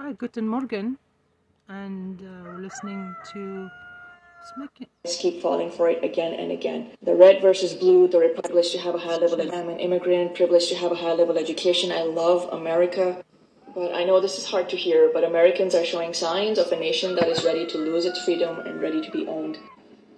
Hi, 0.00 0.12
Guten 0.12 0.46
Morgen, 0.46 0.96
and 1.68 2.22
uh, 2.22 2.44
we're 2.44 2.58
listening 2.58 3.16
to 3.32 3.68
Just 5.04 5.18
keep 5.18 5.42
falling 5.42 5.72
for 5.72 5.90
it 5.90 6.04
again 6.04 6.34
and 6.34 6.52
again. 6.52 6.92
The 7.02 7.16
red 7.16 7.42
versus 7.42 7.74
blue, 7.74 8.06
the 8.06 8.32
privileged 8.40 8.70
to 8.72 8.78
have 8.78 8.94
a 8.94 8.98
high 8.98 9.16
level. 9.16 9.40
I'm 9.52 9.68
an 9.68 9.80
immigrant, 9.80 10.36
privileged 10.36 10.68
to 10.68 10.76
have 10.76 10.92
a 10.92 10.94
high 10.94 11.14
level 11.14 11.36
education. 11.36 11.90
I 11.90 12.02
love 12.02 12.48
America. 12.52 13.24
But 13.74 13.92
I 13.92 14.04
know 14.04 14.20
this 14.20 14.38
is 14.38 14.46
hard 14.46 14.68
to 14.68 14.76
hear, 14.76 15.10
but 15.12 15.24
Americans 15.24 15.74
are 15.74 15.84
showing 15.84 16.14
signs 16.14 16.58
of 16.58 16.70
a 16.70 16.76
nation 16.76 17.16
that 17.16 17.28
is 17.28 17.44
ready 17.44 17.66
to 17.66 17.78
lose 17.78 18.04
its 18.06 18.24
freedom 18.24 18.60
and 18.60 18.80
ready 18.80 19.00
to 19.00 19.10
be 19.10 19.26
owned. 19.26 19.58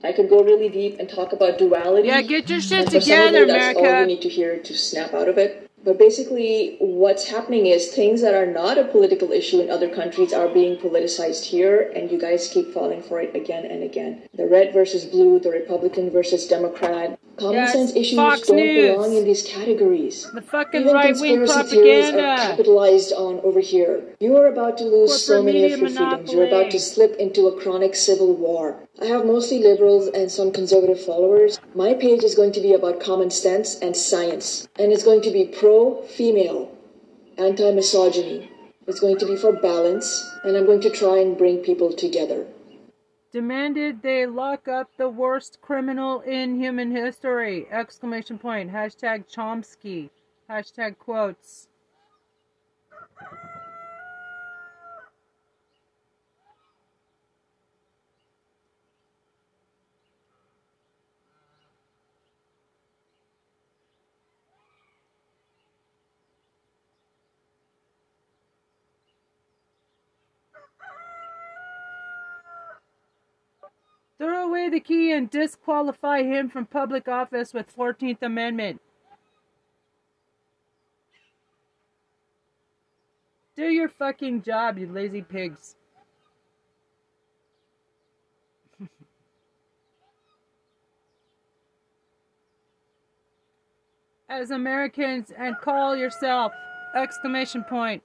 I 0.05 0.13
could 0.13 0.29
go 0.29 0.45
really 0.45 0.69
deep 0.69 0.99
and 0.99 1.09
talk 1.09 1.33
about 1.33 1.57
duality. 1.57 2.09
Yeah, 2.09 2.21
get 2.21 2.51
your 2.51 2.61
shit 2.61 2.81
and 2.81 2.93
for 2.93 3.01
some 3.01 3.19
of 3.19 3.27
together, 3.29 3.39
you, 3.41 3.47
that's 3.47 3.77
all 3.77 3.85
America. 3.85 4.07
we 4.07 4.15
need 4.15 4.23
to 4.23 4.29
hear 4.29 4.59
to 4.59 4.77
snap 4.77 5.15
out 5.15 5.29
of 5.29 5.39
it. 5.39 5.70
But 5.85 5.99
basically, 5.99 6.77
what's 6.79 7.29
happening 7.29 7.67
is 7.67 7.89
things 7.89 8.21
that 8.23 8.35
are 8.35 8.47
not 8.47 8.79
a 8.79 8.85
political 8.85 9.33
issue 9.33 9.61
in 9.61 9.71
other 9.71 9.89
countries 9.89 10.33
are 10.33 10.49
being 10.49 10.77
politicized 10.77 11.45
here, 11.45 11.93
and 11.95 12.11
you 12.11 12.19
guys 12.19 12.49
keep 12.49 12.73
falling 12.75 13.03
for 13.03 13.21
it 13.21 13.35
again 13.37 13.65
and 13.65 13.83
again. 13.83 14.23
The 14.35 14.47
red 14.47 14.73
versus 14.73 15.05
blue, 15.05 15.39
the 15.39 15.51
Republican 15.51 16.11
versus 16.11 16.47
Democrat. 16.47 17.20
Common 17.41 17.55
Yes, 17.55 17.73
sense 17.73 17.97
issues 17.97 18.17
Fox 18.17 18.49
don't 18.49 18.57
News. 18.57 18.93
belong 18.93 19.17
in 19.17 19.25
these 19.25 19.43
categories. 19.43 20.31
The 20.35 20.43
fucking 20.43 20.83
Even 20.83 20.93
right 20.93 21.17
wing 21.19 21.39
conspiracy 21.39 21.71
theories 21.71 22.11
are 22.11 22.37
capitalized 22.37 23.15
on 23.15 23.41
over 23.41 23.61
here. 23.61 24.15
You 24.21 24.37
are 24.37 24.47
about 24.49 24.77
to 24.77 24.85
lose 24.85 25.25
so 25.25 25.43
many 25.43 25.65
of 25.65 25.81
your 25.81 25.89
freedoms. 25.89 26.31
You're 26.31 26.49
about 26.49 26.71
to 26.73 26.79
slip 26.79 27.17
into 27.17 27.49
a 27.49 27.59
chronic 27.59 27.97
civil 27.97 28.37
war. 28.37 28.87
I 29.01 29.07
have 29.07 29.25
mostly 29.25 29.59
liberals 29.59 30.09
and 30.09 30.31
some 30.31 30.53
conservative 30.53 31.03
followers. 31.03 31.59
My 31.75 31.95
page 31.95 32.25
is 32.25 32.35
going 32.35 32.53
to 32.53 32.61
be 32.61 32.75
about 32.75 33.01
common 33.01 33.31
sense 33.31 33.79
and 33.79 33.97
science, 33.97 34.69
and 34.79 34.93
it's 34.93 35.05
going 35.05 35.23
to 35.23 35.31
be 35.31 35.47
pro 35.47 36.03
female, 36.03 36.77
anti 37.39 37.73
misogyny. 37.73 38.51
It's 38.87 39.01
going 39.01 39.17
to 39.17 39.25
be 39.27 39.37
for 39.37 39.53
balance, 39.53 40.07
and 40.45 40.59
I'm 40.59 40.67
going 40.67 40.83
to 40.83 40.91
try 40.91 41.17
and 41.21 41.39
bring 41.39 41.59
people 41.59 41.91
together. 41.91 42.47
Demanded 43.33 44.03
they 44.03 44.27
lock 44.27 44.67
up 44.67 44.91
the 44.97 45.09
worst 45.09 45.61
criminal 45.61 46.21
in 46.23 46.61
human 46.61 46.91
history! 46.91 47.69
Exclamation 47.71 48.39
point. 48.39 48.73
Hashtag 48.73 49.33
Chomsky. 49.33 50.11
Hashtag 50.51 50.99
quotes. 50.99 51.70
Throw 74.21 74.47
away 74.49 74.69
the 74.69 74.81
key 74.81 75.13
and 75.13 75.31
disqualify 75.31 76.23
him 76.23 76.51
from 76.51 76.67
public 76.67 77.09
office 77.09 77.55
with 77.55 77.75
14th 77.75 78.21
Amendment. 78.21 78.83
Do 83.57 83.65
your 83.65 83.89
fucking 83.89 84.43
job, 84.43 84.77
you 84.77 84.87
lazy 84.93 85.23
pigs. 85.23 85.77
As 94.29 94.51
Americans 94.51 95.33
and 95.35 95.57
call 95.57 95.97
yourself! 95.97 96.53
Exclamation 96.95 97.65
point. 97.65 98.03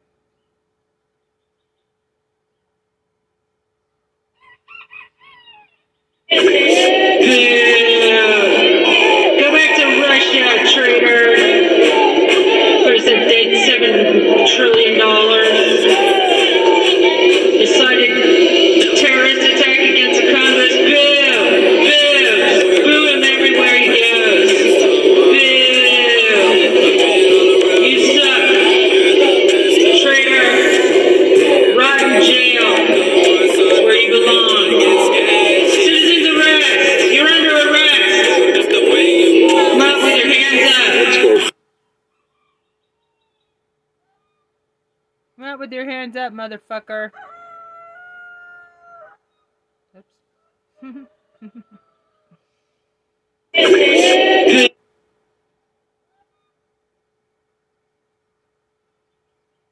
Go 6.31 6.39
back 9.53 9.77
to 9.77 10.03
Russia, 10.03 10.75
traitor. 10.75 11.44
Trillion 14.57 14.99
dollars. 14.99 16.24
Hands 46.15 46.17
up, 46.17 46.33
motherfucker. 46.33 47.11
Oops. 49.97 51.07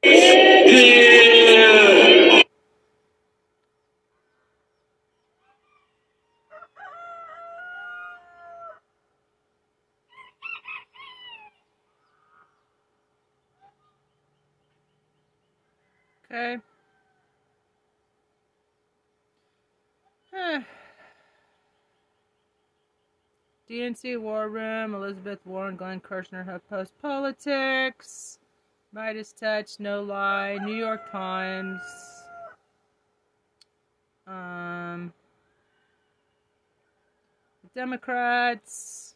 Okay. 0.03 0.47
DNC 23.73 24.19
War 24.19 24.49
Room, 24.49 24.93
Elizabeth 24.93 25.39
Warren, 25.45 25.75
Glenn 25.75 25.99
Kirshner, 25.99 26.45
HuffPost 26.45 26.91
Politics, 27.01 28.37
Midas 28.91 29.33
Touch, 29.33 29.79
No 29.79 30.03
Lie, 30.03 30.59
New 30.63 30.75
York 30.75 31.11
Times, 31.11 31.81
um, 34.27 35.11
Democrats, 37.73 39.15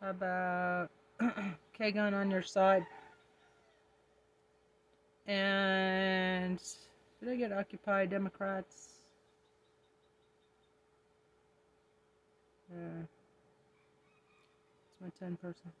about 0.00 0.90
Kagan 1.78 2.14
on 2.14 2.30
your 2.30 2.42
side? 2.42 2.84
And 5.26 6.60
did 7.20 7.28
I 7.30 7.36
get 7.36 7.52
Occupy 7.52 8.06
Democrats? 8.06 9.00
Yeah. 12.70 13.02
It's 14.90 15.20
my 15.20 15.26
10 15.26 15.36
person. 15.36 15.72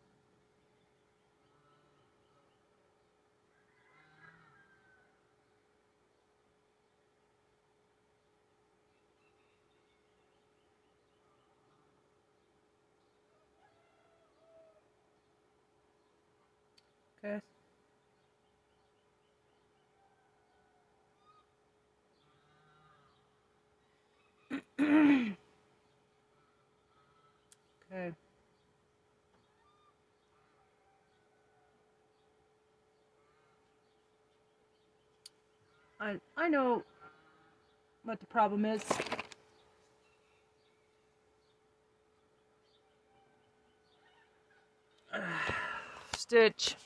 Okay. 17.24 17.40
okay. 27.92 28.12
I 35.98 36.20
I 36.36 36.48
know 36.50 36.82
what 38.04 38.20
the 38.20 38.26
problem 38.26 38.66
is. 38.66 38.84
Stitch. 46.16 46.76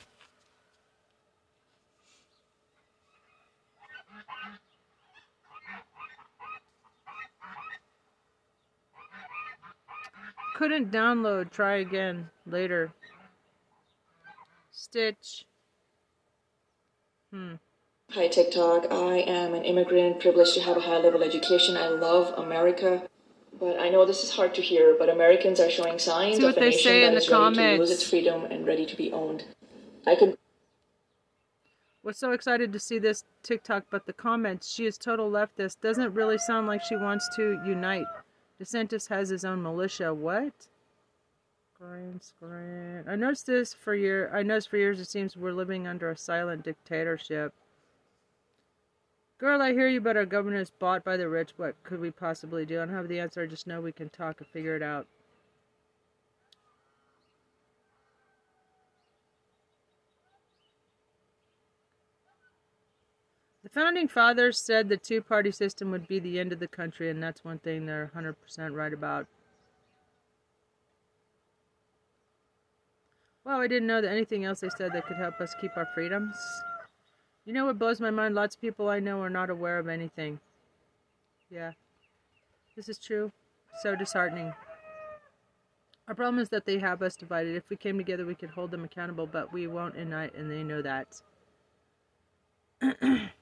Couldn't 10.59 10.91
download. 10.91 11.53
Try 11.53 11.77
again 11.77 12.31
later. 12.45 12.91
Stitch. 14.73 15.45
Hmm. 17.33 17.55
Hi 18.11 18.27
TikTok, 18.27 18.91
I 18.91 19.19
am 19.19 19.55
an 19.55 19.63
immigrant, 19.63 20.19
privileged 20.19 20.55
to 20.55 20.61
have 20.63 20.77
a 20.77 20.81
high 20.81 20.99
level 20.99 21.23
education. 21.23 21.77
I 21.77 21.87
love 21.87 22.37
America. 22.37 23.09
But 23.61 23.79
I 23.79 23.89
know 23.89 24.05
this 24.05 24.25
is 24.25 24.33
hard 24.33 24.53
to 24.57 24.61
hear, 24.61 24.97
but 24.99 25.09
Americans 25.09 25.61
are 25.61 25.71
showing 25.71 26.01
signs 26.01 26.39
See 26.39 26.43
of 26.43 26.49
what 26.49 26.57
a 26.57 26.61
they 26.61 26.71
nation 26.71 26.83
say 26.83 27.01
that 27.03 27.13
in 27.13 27.19
is 27.19 27.27
the 27.29 27.39
ready 27.39 27.55
to 27.55 27.77
lose 27.79 27.91
its 27.93 28.03
freedom 28.03 28.45
and 28.47 28.67
ready 28.67 28.85
to 28.85 28.97
be 28.97 29.13
owned. 29.13 29.45
I 30.09 30.17
could 30.17 30.37
Was 32.03 32.19
so 32.19 32.33
excited 32.33 32.73
to 32.73 32.81
see 32.81 32.99
this 32.99 33.23
TikTok, 33.45 33.85
but 33.91 34.07
the 34.07 34.13
comments, 34.13 34.69
she 34.69 34.87
is 34.87 34.99
total 34.99 35.31
leftist. 35.31 35.81
Doesn't 35.83 36.15
really 36.15 36.39
sound 36.39 36.67
like 36.67 36.83
she 36.83 36.97
wants 36.97 37.29
to 37.37 37.63
unite. 37.65 38.07
DeSantis 38.61 39.09
has 39.09 39.29
his 39.29 39.45
own 39.45 39.63
militia. 39.63 40.13
What? 40.13 40.53
Screen, 41.75 42.21
screen. 42.21 43.05
I 43.07 43.15
noticed 43.15 43.47
this 43.47 43.73
for 43.73 43.95
year. 43.95 44.31
I 44.35 44.43
noticed 44.43 44.69
for 44.69 44.77
years. 44.77 44.99
It 44.99 45.07
seems 45.09 45.37
we're 45.37 45.53
living 45.53 45.87
under 45.87 46.11
a 46.11 46.17
silent 46.17 46.65
dictatorship. 46.65 47.55
Girl, 49.39 49.63
I 49.63 49.73
hear 49.73 49.87
you, 49.87 50.01
but 50.01 50.17
our 50.17 50.27
government 50.27 50.61
is 50.61 50.71
bought 50.71 51.05
by 51.05 51.17
the 51.17 51.29
rich. 51.29 51.51
What 51.57 51.77
could 51.85 52.01
we 52.01 52.11
possibly 52.11 52.67
do? 52.67 52.83
I 52.83 52.87
don't 52.87 52.95
have 52.95 53.07
the 53.07 53.21
answer. 53.21 53.41
I 53.43 53.47
just 53.47 53.69
know 53.69 53.81
we 53.81 53.93
can 53.93 54.09
talk 54.09 54.41
and 54.41 54.49
figure 54.49 54.75
it 54.75 54.83
out. 54.83 55.07
The 63.69 63.81
founding 63.81 64.09
fathers 64.09 64.59
said 64.59 64.89
the 64.89 64.97
two 64.97 65.21
party 65.21 65.51
system 65.51 65.91
would 65.91 66.09
be 66.09 66.19
the 66.19 66.41
end 66.41 66.55
of 66.55 66.59
the 66.59 66.67
country, 66.67 67.11
and 67.11 67.23
that's 67.23 67.45
one 67.45 67.59
thing 67.59 67.85
they're 67.85 68.11
100% 68.17 68.35
right 68.75 68.95
about. 68.95 69.27
Wow, 73.45 73.61
I 73.61 73.67
didn't 73.67 73.87
know 73.87 74.01
that 74.01 74.11
anything 74.11 74.47
else 74.47 74.61
they 74.61 74.71
said 74.71 74.95
that 74.95 75.07
could 75.07 75.19
help 75.19 75.39
us 75.43 75.55
keep 75.61 75.77
our 75.77 75.85
freedoms. 75.95 76.35
You 77.45 77.53
know 77.53 77.67
what 77.67 77.79
blows 77.79 78.01
my 78.01 78.11
mind? 78.11 78.35
Lots 78.35 78.55
of 78.55 78.63
people 78.63 78.89
I 78.89 79.01
know 79.01 79.21
are 79.21 79.29
not 79.29 79.51
aware 79.51 79.79
of 79.79 79.87
anything. 79.87 80.41
Yeah, 81.51 81.73
this 82.75 82.89
is 82.89 82.97
true. 82.99 83.31
So 83.83 83.95
disheartening. 83.95 84.55
Our 86.09 86.15
problem 86.15 86.39
is 86.39 86.49
that 86.49 86.65
they 86.65 86.79
have 86.79 87.03
us 87.03 87.17
divided. 87.17 87.55
If 87.55 87.69
we 87.69 87.77
came 87.77 87.99
together, 87.99 88.25
we 88.25 88.35
could 88.35 88.49
hold 88.49 88.71
them 88.71 88.85
accountable, 88.85 89.27
but 89.27 89.53
we 89.53 89.67
won't 89.67 89.99
unite, 89.99 90.35
and 90.35 90.51
they 90.51 90.63
know 90.63 90.81
that. 90.81 91.21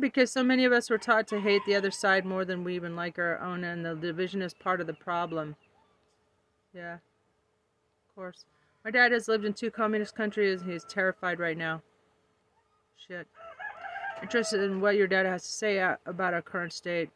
because 0.00 0.30
so 0.32 0.42
many 0.42 0.64
of 0.64 0.72
us 0.72 0.90
were 0.90 0.98
taught 0.98 1.26
to 1.28 1.40
hate 1.40 1.62
the 1.66 1.74
other 1.74 1.90
side 1.90 2.24
more 2.24 2.44
than 2.44 2.64
we 2.64 2.74
even 2.74 2.96
like 2.96 3.18
our 3.18 3.40
own, 3.40 3.64
and 3.64 3.84
the 3.84 3.94
division 3.94 4.42
is 4.42 4.54
part 4.54 4.80
of 4.80 4.86
the 4.86 4.94
problem. 4.94 5.56
Yeah, 6.74 6.94
of 6.94 8.14
course. 8.14 8.44
My 8.84 8.90
dad 8.90 9.12
has 9.12 9.28
lived 9.28 9.44
in 9.44 9.52
two 9.52 9.70
communist 9.70 10.14
countries, 10.14 10.62
and 10.62 10.70
he's 10.70 10.84
terrified 10.84 11.38
right 11.38 11.56
now. 11.56 11.82
Shit. 13.06 13.26
Interested 14.22 14.62
in 14.62 14.80
what 14.80 14.96
your 14.96 15.06
dad 15.06 15.26
has 15.26 15.42
to 15.42 15.50
say 15.50 15.78
about 16.06 16.34
our 16.34 16.42
current 16.42 16.72
state. 16.72 17.10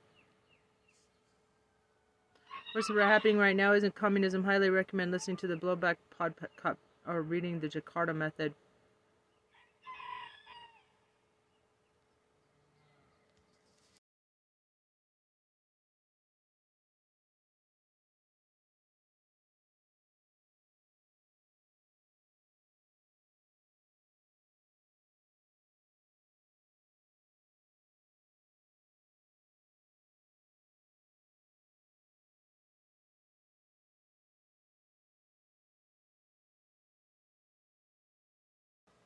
What's 2.73 2.89
happening 2.89 3.39
right 3.39 3.57
now 3.57 3.73
isn't 3.73 3.95
communism. 3.95 4.45
Highly 4.45 4.71
recommend 4.71 5.11
listening 5.11 5.39
to 5.39 5.47
the 5.47 5.57
Blowback 5.57 5.97
podcast 6.21 6.77
or 7.07 7.23
reading 7.23 7.61
the 7.61 7.69
Jakarta 7.69 8.15
Method. 8.15 8.53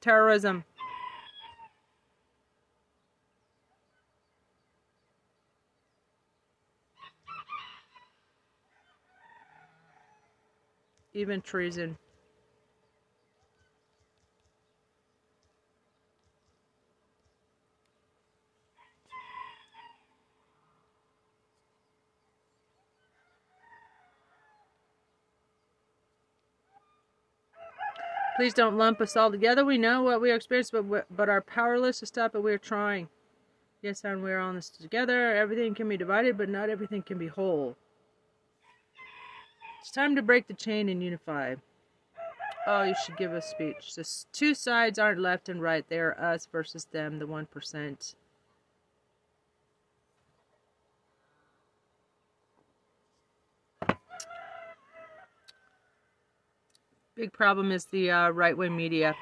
Terrorism. 0.03 0.65
Even 11.15 11.41
treason. 11.41 11.97
Please 28.43 28.55
don't 28.55 28.77
lump 28.77 29.01
us 29.01 29.17
all 29.17 29.31
together. 29.31 29.65
We 29.65 29.79
know 29.79 30.03
what 30.03 30.21
we 30.21 30.33
are 30.33 30.35
experiencing, 30.35 30.81
but, 30.81 30.85
we- 30.87 31.17
but 31.17 31.29
are 31.29 31.41
powerless 31.41 32.01
to 32.01 32.07
stop 32.07 32.35
it. 32.35 32.43
We 32.43 32.53
are 32.53 32.59
trying. 32.59 33.09
Yes, 33.83 34.05
and 34.05 34.21
we're 34.21 34.41
on 34.41 34.57
this 34.57 34.69
together. 34.69 35.33
Everything 35.33 35.77
can 35.77 35.89
be 35.89 35.97
divided, 35.97 36.37
but 36.37 36.49
not 36.49 36.69
everything 36.69 37.05
can 37.05 37.19
be 37.19 37.29
whole. 37.29 37.77
It's 39.81 39.93
time 39.93 40.17
to 40.17 40.23
break 40.23 40.49
the 40.49 40.55
chain 40.55 40.89
and 40.89 41.01
unify. 41.01 41.55
Oh, 42.67 42.83
you 42.83 42.97
should 43.05 43.17
give 43.17 43.33
a 43.33 43.41
speech. 43.41 43.95
The 43.95 44.25
two 44.33 44.57
sides 44.57 44.99
aren't 44.99 45.21
left 45.21 45.49
and 45.49 45.63
right. 45.63 45.89
They 45.89 46.01
are 46.01 46.21
us 46.21 46.47
versus 46.51 46.87
them, 46.87 47.21
the 47.21 47.29
1%. 47.29 48.17
Big 57.23 57.33
problem 57.33 57.71
is 57.71 57.85
the 57.85 58.11
uh, 58.11 58.31
right 58.31 58.59
wing 58.59 58.77
media. 58.77 59.15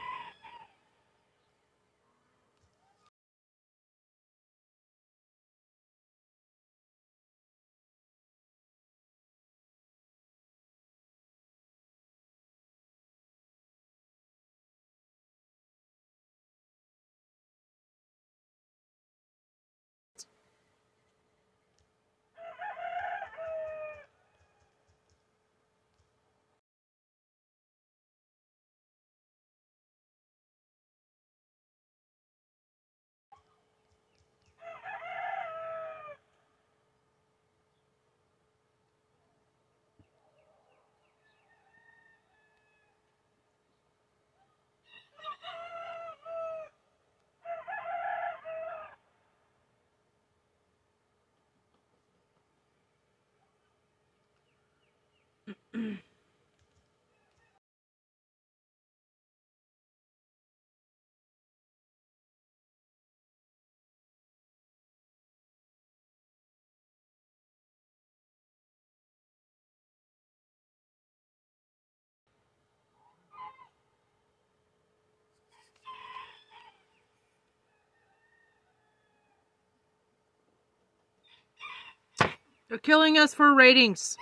They're 82.71 82.79
killing 82.79 83.19
us 83.19 83.35
for 83.35 83.53
ratings. 83.53 84.17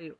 Ew. 0.00 0.16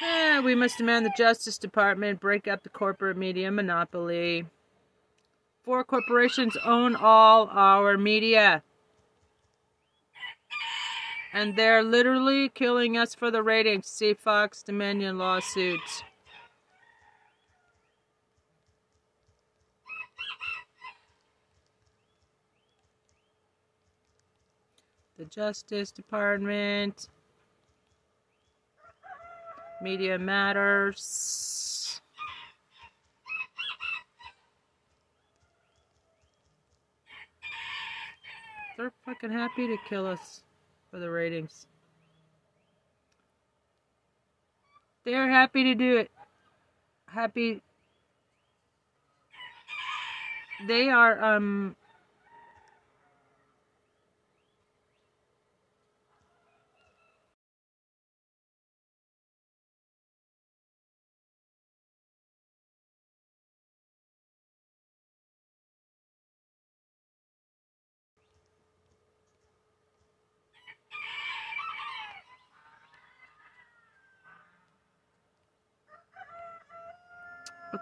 Eh, 0.00 0.38
we 0.40 0.54
must 0.54 0.78
demand 0.78 1.04
the 1.04 1.12
Justice 1.16 1.58
Department 1.58 2.20
break 2.20 2.46
up 2.46 2.62
the 2.62 2.68
corporate 2.68 3.16
media 3.16 3.50
monopoly. 3.50 4.46
Four 5.64 5.82
corporations 5.82 6.56
own 6.64 6.94
all 6.94 7.48
our 7.50 7.98
media. 7.98 8.62
And 11.32 11.56
they're 11.56 11.82
literally 11.82 12.48
killing 12.48 12.96
us 12.96 13.14
for 13.14 13.30
the 13.30 13.42
ratings. 13.42 13.86
See 13.86 14.14
Fox 14.14 14.62
Dominion 14.62 15.18
lawsuits. 15.18 16.04
The 25.18 25.24
Justice 25.24 25.90
Department. 25.90 27.08
Media 29.80 30.18
Matters. 30.18 32.00
They're 38.76 38.92
fucking 39.04 39.32
happy 39.32 39.66
to 39.66 39.76
kill 39.88 40.06
us 40.06 40.42
for 40.90 40.98
the 40.98 41.10
ratings. 41.10 41.66
They're 45.04 45.28
happy 45.28 45.64
to 45.64 45.74
do 45.74 45.96
it. 45.96 46.10
Happy. 47.06 47.60
They 50.68 50.90
are, 50.90 51.36
um, 51.36 51.74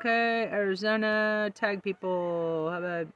Okay, 0.06 0.46
Arizona, 0.52 1.50
tag 1.52 1.82
people. 1.82 2.70
How 2.70 2.78
about 2.78 3.08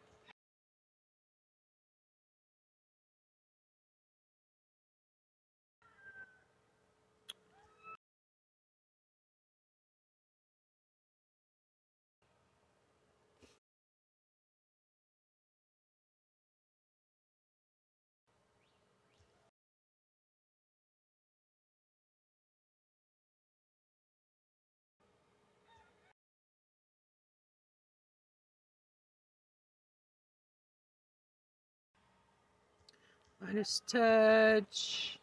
Midas 33.50 33.83
Touch? 33.88 35.19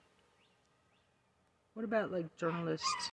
What 1.76 1.86
about 1.86 2.12
like 2.12 2.36
journalists? 2.36 3.12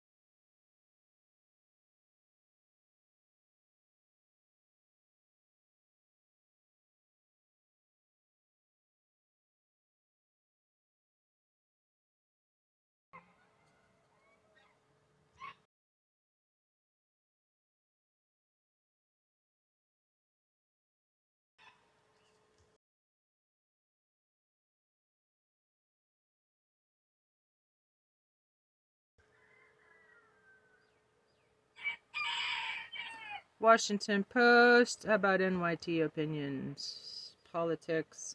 Washington 33.62 34.24
Post. 34.24 35.04
About 35.04 35.40
NYT 35.40 36.04
opinions? 36.04 37.30
Politics. 37.52 38.34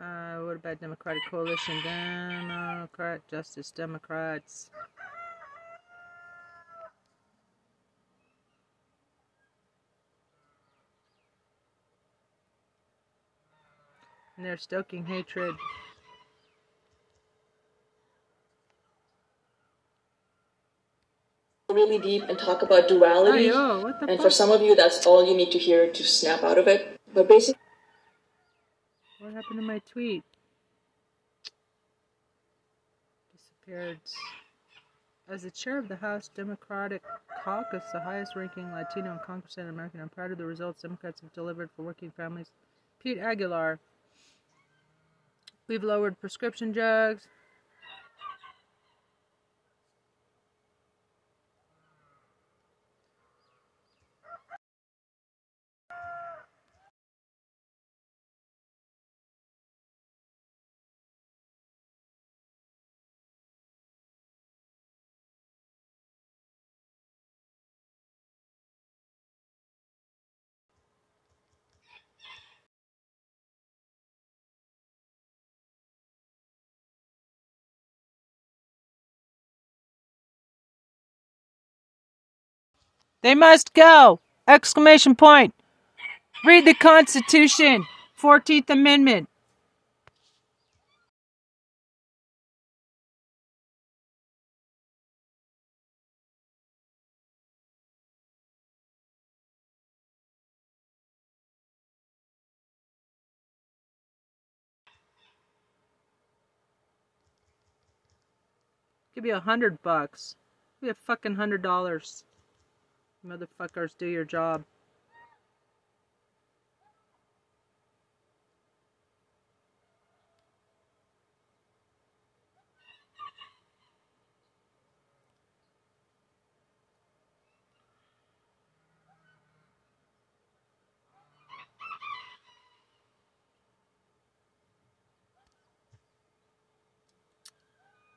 Uh, 0.00 0.38
what 0.44 0.56
about 0.56 0.80
Democratic 0.80 1.22
Coalition? 1.28 1.82
Democrat, 1.82 3.20
Justice 3.28 3.72
Democrats. 3.72 4.70
and 14.38 14.46
they're 14.46 14.56
stoking 14.56 15.04
hatred. 15.04 15.56
Really 21.68 21.98
deep 21.98 22.22
and 22.22 22.38
talk 22.38 22.62
about 22.62 22.88
duality. 22.88 23.50
Ayo, 23.50 23.84
and 24.00 24.08
fuck? 24.08 24.20
for 24.22 24.30
some 24.30 24.50
of 24.50 24.62
you, 24.62 24.74
that's 24.74 25.04
all 25.06 25.26
you 25.28 25.36
need 25.36 25.50
to 25.52 25.58
hear 25.58 25.92
to 25.92 26.04
snap 26.04 26.42
out 26.42 26.56
of 26.56 26.66
it. 26.66 26.98
But 27.12 27.28
basically, 27.28 27.60
what 29.20 29.34
happened 29.34 29.60
to 29.60 29.66
my 29.66 29.80
tweet? 29.80 30.24
Disappeared. 33.36 33.98
As 35.28 35.42
the 35.42 35.50
chair 35.50 35.76
of 35.76 35.88
the 35.88 35.96
House 35.96 36.30
Democratic 36.34 37.02
Caucus, 37.44 37.84
the 37.92 38.00
highest 38.00 38.34
ranking 38.34 38.72
Latino 38.72 39.10
and 39.10 39.20
Congress 39.20 39.58
and 39.58 39.68
American, 39.68 40.00
I'm 40.00 40.08
proud 40.08 40.30
of 40.30 40.38
the 40.38 40.46
results 40.46 40.80
Democrats 40.80 41.20
have 41.20 41.34
delivered 41.34 41.68
for 41.76 41.82
working 41.82 42.10
families. 42.10 42.46
Pete 43.02 43.18
Aguilar, 43.18 43.78
We've 45.68 45.84
lowered 45.84 46.18
prescription 46.18 46.72
drugs. 46.72 47.28
They 83.22 83.34
must 83.34 83.74
go! 83.74 84.20
Exclamation 84.46 85.16
point! 85.16 85.54
Read 86.44 86.66
the 86.66 86.74
Constitution! 86.74 87.84
14th 88.20 88.70
Amendment. 88.70 89.28
Give 109.14 109.26
you 109.26 109.34
a 109.34 109.40
hundred 109.40 109.82
bucks. 109.82 110.36
Give 110.80 110.86
you 110.86 110.92
a 110.92 110.94
fucking 110.94 111.34
hundred 111.34 111.60
dollars. 111.60 112.22
Motherfuckers, 113.26 113.96
do 113.98 114.06
your 114.06 114.24
job. 114.24 114.64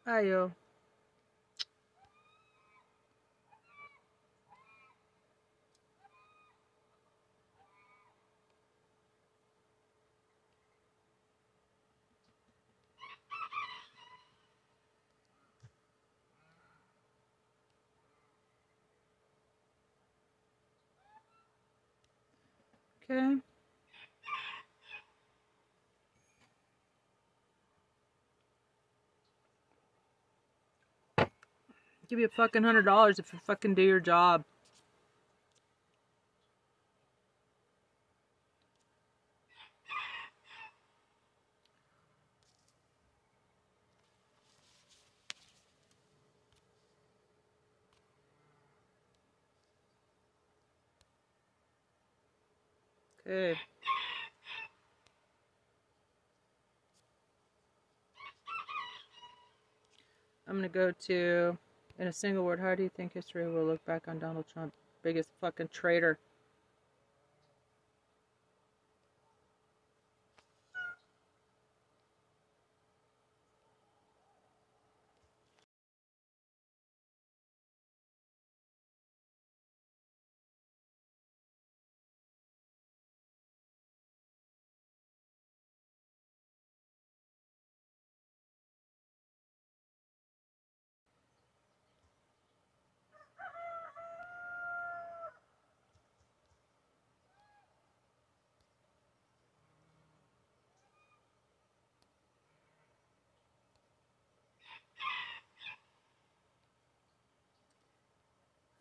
Ayo. 0.08 0.52
Give 32.10 32.20
you 32.20 32.26
a 32.26 32.30
fucking 32.30 32.64
hundred 32.64 32.84
dollars 32.84 33.20
if 33.20 33.32
you 33.32 33.40
fucking 33.46 33.76
do 33.76 33.82
your 33.82 34.02
job. 34.02 34.44
Okay. 53.26 53.56
I'm 60.48 60.56
gonna 60.56 60.70
go 60.70 60.92
to, 61.08 61.58
in 61.98 62.08
a 62.08 62.14
single 62.14 62.44
word, 62.44 62.60
how 62.60 62.76
do 62.76 62.84
you 62.84 62.90
think 62.90 63.14
history 63.14 63.48
will 63.48 63.66
look 63.66 63.84
back 63.86 64.08
on 64.08 64.20
Donald 64.20 64.46
Trump? 64.52 64.74
Biggest 65.02 65.30
fucking 65.40 65.70
traitor. 65.70 66.20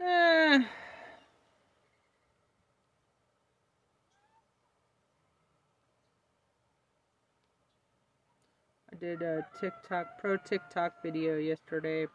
Eh. 0.00 0.60
I 8.89 8.89
did 9.00 9.22
a 9.22 9.46
TikTok, 9.58 10.18
pro 10.18 10.36
TikTok 10.36 11.02
video 11.02 11.38
yesterday. 11.38 12.06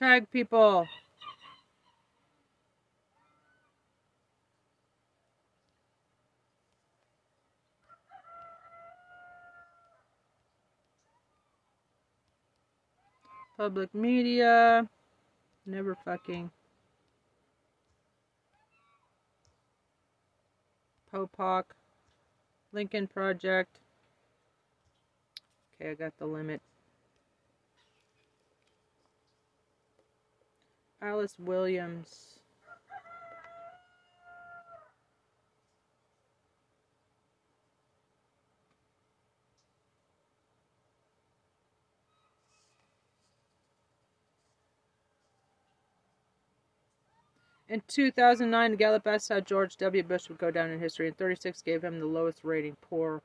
Tag 0.00 0.30
people. 0.30 0.88
Public 13.58 13.94
media. 13.94 14.88
Never 15.66 15.94
fucking. 16.02 16.50
Popoc. 21.12 21.64
Lincoln 22.72 23.06
Project. 23.06 23.80
Okay, 25.74 25.90
I 25.90 25.94
got 25.94 26.16
the 26.18 26.24
limit. 26.24 26.62
Alice 31.02 31.34
Williams. 31.38 32.40
In 47.70 47.82
2009, 47.86 48.74
Gallup 48.74 49.06
asked 49.06 49.28
how 49.28 49.38
George 49.38 49.76
W. 49.76 50.02
Bush 50.02 50.28
would 50.28 50.38
go 50.38 50.50
down 50.50 50.70
in 50.70 50.80
history, 50.80 51.06
and 51.06 51.16
36 51.16 51.62
gave 51.62 51.84
him 51.84 52.00
the 52.00 52.06
lowest 52.06 52.40
rating, 52.42 52.76
poor. 52.80 53.22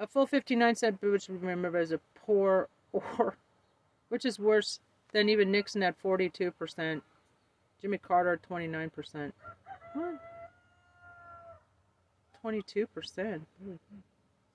A 0.00 0.06
full 0.06 0.26
59 0.26 0.74
said 0.74 1.00
Bush 1.00 1.28
would 1.28 1.40
be 1.40 1.46
remembered 1.46 1.82
as 1.82 1.92
a 1.92 2.00
poor 2.16 2.68
or, 2.92 3.36
which 4.08 4.24
is 4.24 4.38
worse 4.38 4.80
than 5.12 5.28
even 5.28 5.50
Nixon 5.50 5.82
at 5.82 6.00
42%, 6.02 7.02
Jimmy 7.80 7.98
Carter 7.98 8.34
at 8.34 8.42
29%. 8.48 9.32
What? 9.94 10.14
22%. 12.44 12.86
Really? 13.16 13.78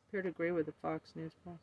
Appear 0.07 0.21
to 0.21 0.29
agree 0.29 0.51
with 0.51 0.65
the 0.65 0.73
Fox 0.81 1.11
News 1.15 1.33
poll. 1.43 1.59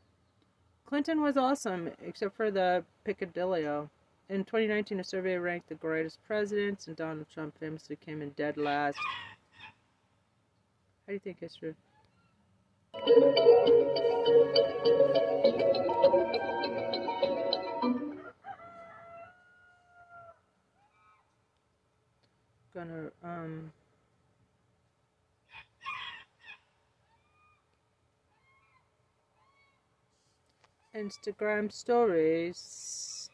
Clinton 0.87 1.23
was 1.23 1.37
awesome, 1.37 1.91
except 2.05 2.37
for 2.37 2.51
the 2.51 2.85
picadillo. 3.07 3.89
In 4.29 4.45
2019, 4.45 5.01
a 5.01 5.05
survey 5.05 5.37
ranked 5.37 5.69
the 5.69 5.75
greatest 5.75 6.19
presidents, 6.27 6.87
and 6.87 6.97
Donald 6.97 7.27
Trump 7.33 7.59
famously 7.59 7.97
came 7.97 8.23
in 8.23 8.31
dead 8.31 8.57
last. 8.57 8.99
How 11.07 11.09
do 11.09 11.15
you 11.15 11.19
think 11.19 11.41
history? 11.41 11.75
Gonna 22.83 23.13
um. 23.23 23.73
Instagram 30.97 31.71
stories. 31.71 33.31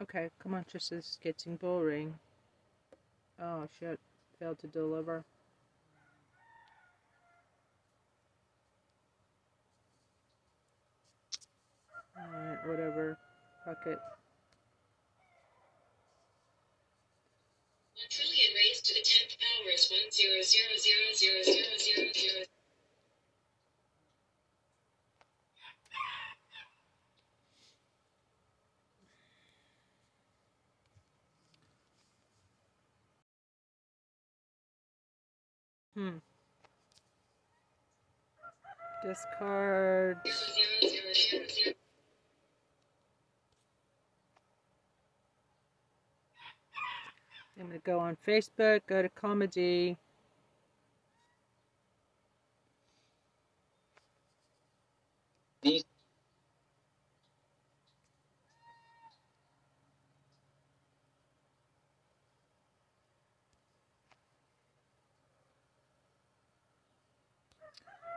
Okay, 0.00 0.30
come 0.42 0.54
on, 0.54 0.64
this 0.72 0.90
is 0.92 1.18
getting 1.22 1.56
boring. 1.56 2.14
Oh 3.40 3.68
shit, 3.78 4.00
failed 4.40 4.58
to 4.60 4.66
deliver. 4.66 5.24
Alright, 12.18 12.66
whatever. 12.66 13.16
Fuck 13.64 13.86
it. 13.86 13.98
One 17.94 18.08
trillion 18.10 18.50
raised 18.56 18.84
to 18.86 18.94
the 18.94 19.04
tenth 19.04 19.36
power 19.38 19.70
is. 19.72 19.88
Hmm. 35.98 36.18
Discard. 39.02 40.18
I'm 47.58 47.66
going 47.66 47.72
to 47.72 47.78
go 47.84 47.98
on 47.98 48.16
Facebook, 48.24 48.82
go 48.86 49.02
to 49.02 49.08
comedy. 49.08 49.96
These 55.62 55.82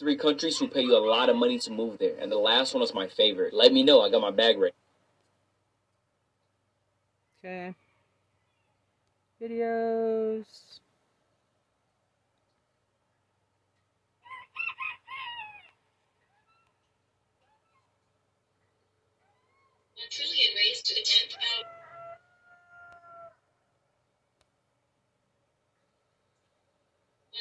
three 0.00 0.16
countries 0.16 0.58
who 0.58 0.66
pay 0.66 0.80
you 0.80 0.96
a 0.96 0.98
lot 0.98 1.28
of 1.28 1.36
money 1.36 1.58
to 1.58 1.70
move 1.70 1.98
there, 1.98 2.16
and 2.18 2.32
the 2.32 2.38
last 2.38 2.72
one 2.72 2.80
was 2.80 2.94
my 2.94 3.06
favorite. 3.06 3.52
Let 3.52 3.70
me 3.70 3.82
know. 3.82 4.00
I 4.00 4.10
got 4.10 4.22
my 4.22 4.30
bag 4.30 4.58
ready. 4.58 4.74
Okay. 7.44 7.74
Videos. 9.42 10.46
One 19.96 20.08
trillion 20.10 20.48
raised 20.56 20.86
to 20.86 20.94
the 20.94 21.02
tenth 21.04 21.32
power. 21.32 21.69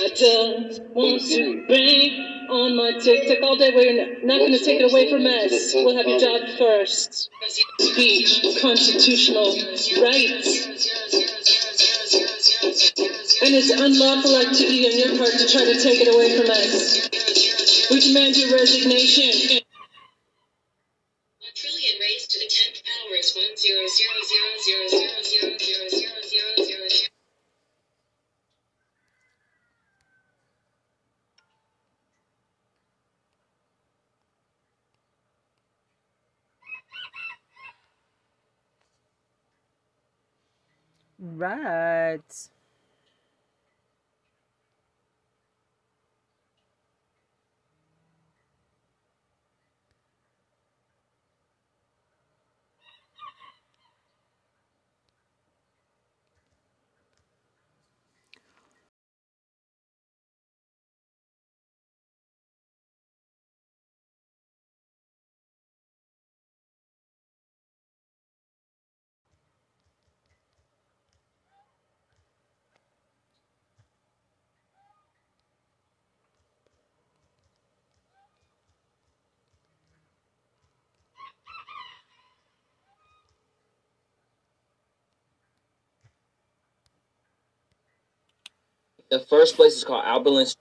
I 0.00 0.08
don't 0.08 0.94
want 0.94 1.22
to 1.22 1.66
bring 1.66 2.48
on 2.50 2.76
my 2.76 2.98
TikTok 2.98 3.42
all 3.42 3.56
day. 3.56 3.72
We're 3.74 4.26
not 4.26 4.38
going 4.38 4.52
to 4.52 4.58
take 4.64 4.80
it 4.80 4.90
away 4.90 5.10
from 5.10 5.26
us. 5.26 5.72
We'll 5.74 5.96
have 5.96 6.06
your 6.06 6.18
job 6.18 6.58
first. 6.58 7.30
Speech, 7.78 8.60
constitutional 8.60 9.54
rights. 10.02 10.66
And 13.42 13.54
it's 13.54 13.70
unlawful 13.70 14.36
activity 14.42 14.86
on 14.86 14.98
your 14.98 15.18
part 15.18 15.32
to 15.38 15.46
try 15.48 15.64
to 15.64 15.78
take 15.80 16.00
it 16.02 16.10
away 16.14 16.36
from 16.38 16.50
us. 16.50 17.08
We 17.90 18.00
demand 18.00 18.36
your 18.36 18.52
resignation. 18.52 19.60
One 21.40 21.52
trillion 21.54 21.94
raised 22.00 22.30
to 22.32 22.38
the 22.40 22.50
tenth 22.50 22.82
power 22.82 23.16
is 23.16 23.34
one 23.36 23.56
zero 23.56 23.86
zero 23.86 24.14
zero 24.26 24.50
zero 24.64 24.88
zero 24.88 25.18
zero 25.18 25.58
zero 25.58 25.88
zero 25.90 26.18
zero 26.26 26.50
zero 26.64 26.88
zero. 26.88 27.00
Right. 41.36 42.48
The 89.14 89.20
first 89.20 89.54
place 89.54 89.76
is 89.76 89.84
called 89.84 90.04
Albinen. 90.04 90.56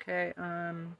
Okay, 0.00 0.32
um. 0.38 0.96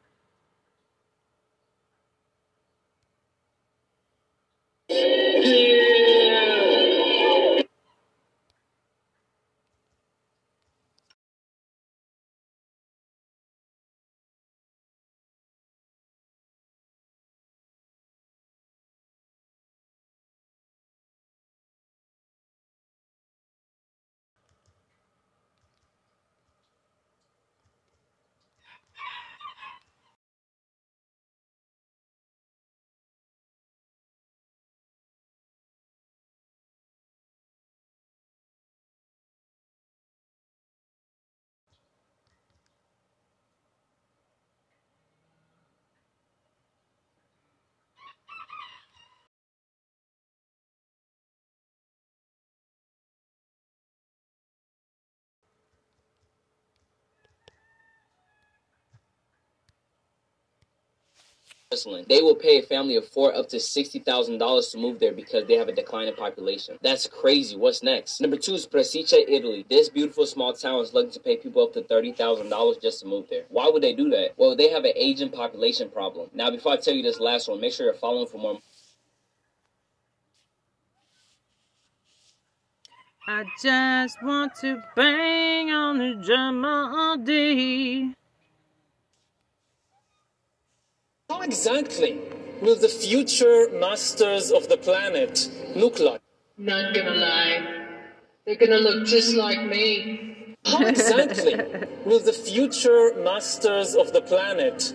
They 62.08 62.22
will 62.22 62.36
pay 62.36 62.58
a 62.58 62.62
family 62.62 62.96
of 62.96 63.08
four 63.08 63.34
up 63.34 63.48
to 63.48 63.58
sixty 63.58 63.98
thousand 63.98 64.38
dollars 64.38 64.68
to 64.68 64.78
move 64.78 65.00
there 65.00 65.12
because 65.12 65.46
they 65.46 65.54
have 65.54 65.68
a 65.68 65.74
declining 65.74 66.14
population. 66.14 66.78
That's 66.82 67.06
crazy. 67.06 67.56
What's 67.56 67.82
next? 67.82 68.20
Number 68.20 68.36
two 68.36 68.54
is 68.54 68.66
Presicce, 68.66 69.24
Italy. 69.26 69.66
This 69.68 69.88
beautiful 69.88 70.26
small 70.26 70.52
town 70.52 70.80
is 70.80 70.94
looking 70.94 71.12
to 71.12 71.20
pay 71.20 71.36
people 71.36 71.64
up 71.64 71.72
to 71.74 71.82
thirty 71.82 72.12
thousand 72.12 72.48
dollars 72.48 72.76
just 72.80 73.00
to 73.00 73.06
move 73.06 73.26
there. 73.28 73.44
Why 73.48 73.68
would 73.68 73.82
they 73.82 73.94
do 73.94 74.08
that? 74.10 74.34
Well, 74.36 74.54
they 74.56 74.70
have 74.70 74.84
an 74.84 74.92
aging 74.94 75.30
population 75.30 75.90
problem. 75.90 76.30
Now, 76.34 76.50
before 76.50 76.72
I 76.72 76.76
tell 76.76 76.94
you 76.94 77.02
this 77.02 77.20
last 77.20 77.48
one, 77.48 77.60
make 77.60 77.72
sure 77.72 77.86
you're 77.86 77.94
following 77.94 78.26
for 78.28 78.38
more. 78.38 78.58
I 83.26 83.44
just 83.62 84.22
want 84.22 84.54
to 84.56 84.82
bang 84.94 85.70
on 85.70 85.98
the 85.98 86.22
drum 86.22 86.62
all 86.64 87.16
day. 87.16 88.12
How 91.30 91.40
exactly 91.40 92.20
will 92.60 92.76
the 92.76 92.88
future 92.88 93.70
masters 93.72 94.52
of 94.52 94.68
the 94.68 94.76
planet 94.76 95.48
look 95.74 95.98
like? 95.98 96.20
Not 96.58 96.94
gonna 96.94 97.14
lie. 97.14 97.86
They're 98.44 98.56
gonna 98.56 98.76
look 98.76 99.06
just 99.06 99.34
like 99.34 99.64
me. 99.64 100.54
How 100.66 100.84
exactly 100.84 101.54
will 102.04 102.20
the 102.20 102.34
future 102.34 103.14
masters 103.24 103.94
of 103.94 104.12
the 104.12 104.20
planet 104.20 104.92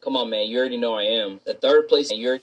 Come 0.00 0.16
on, 0.16 0.30
man. 0.30 0.48
You 0.48 0.58
already 0.58 0.76
know 0.76 0.94
I 0.94 1.04
am. 1.04 1.40
The 1.46 1.54
third 1.54 1.88
place, 1.88 2.10
and 2.10 2.20
you're. 2.20 2.40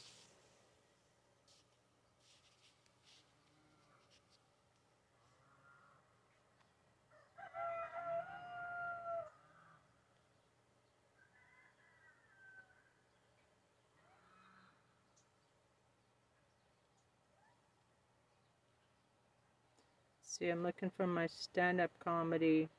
See, 20.24 20.50
I'm 20.50 20.64
looking 20.64 20.92
for 20.98 21.08
my 21.08 21.28
stand 21.28 21.82
up 21.82 21.92
comedy. 22.04 22.70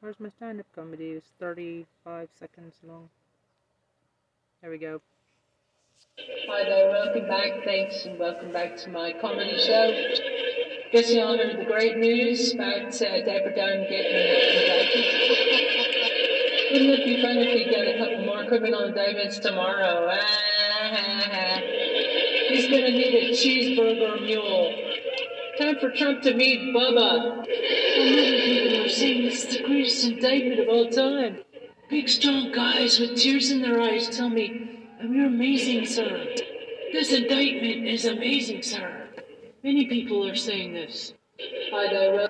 Where's 0.00 0.18
my 0.20 0.30
stand 0.30 0.60
up 0.60 0.66
comedy? 0.74 1.10
It's 1.10 1.32
35 1.38 2.28
seconds 2.38 2.76
long. 2.86 3.10
There 4.62 4.70
we 4.70 4.76
go. 4.76 5.00
Hi 6.18 6.64
there, 6.64 6.90
welcome 6.90 7.26
back. 7.26 7.64
Thanks, 7.64 8.04
and 8.04 8.18
welcome 8.18 8.52
back 8.52 8.76
to 8.76 8.90
my 8.90 9.14
comedy 9.18 9.58
show. 9.58 9.86
You 10.92 11.22
all 11.22 11.38
heard 11.38 11.58
the 11.60 11.64
great 11.64 11.96
news 11.96 12.52
about 12.52 12.88
uh, 13.00 13.24
Deborah 13.24 13.56
Down 13.56 13.86
getting 13.88 14.16
indicted. 14.60 15.04
Wouldn't 16.72 16.90
it 16.90 17.04
be 17.06 17.22
fun 17.22 17.38
if 17.38 17.54
we 17.54 17.64
get 17.70 17.88
a 17.88 17.98
couple 17.98 18.26
more 18.26 18.44
criminal 18.44 18.84
indictments 18.84 19.38
tomorrow? 19.38 20.10
Ah, 20.12 21.60
He's 22.50 22.68
gonna 22.68 22.90
need 22.90 23.14
a 23.14 23.30
cheeseburger 23.30 24.20
mule. 24.20 24.74
Time 25.58 25.78
for 25.80 25.90
Trump 25.90 26.20
to 26.24 26.34
meet 26.34 26.74
Bubba. 26.76 27.46
And 27.46 28.18
other 28.18 28.40
people 28.44 28.80
are 28.80 28.88
this 28.88 29.00
is 29.00 29.56
the 29.56 29.62
greatest 29.64 30.04
indictment 30.04 30.60
of 30.60 30.68
all 30.68 30.90
time. 30.90 31.38
Big, 31.90 32.08
strong 32.08 32.52
guys 32.52 33.00
with 33.00 33.16
tears 33.16 33.50
in 33.50 33.62
their 33.62 33.80
eyes 33.80 34.08
tell 34.16 34.30
me, 34.30 34.88
"Oh, 35.02 35.10
You're 35.10 35.26
amazing, 35.26 35.86
sir. 35.86 36.34
This 36.92 37.12
indictment 37.12 37.88
is 37.88 38.04
amazing, 38.06 38.62
sir. 38.62 39.08
Many 39.64 39.86
people 39.86 40.26
are 40.26 40.36
saying 40.36 40.72
this. 40.72 41.14
Hi 41.72 41.92
there, 41.92 42.29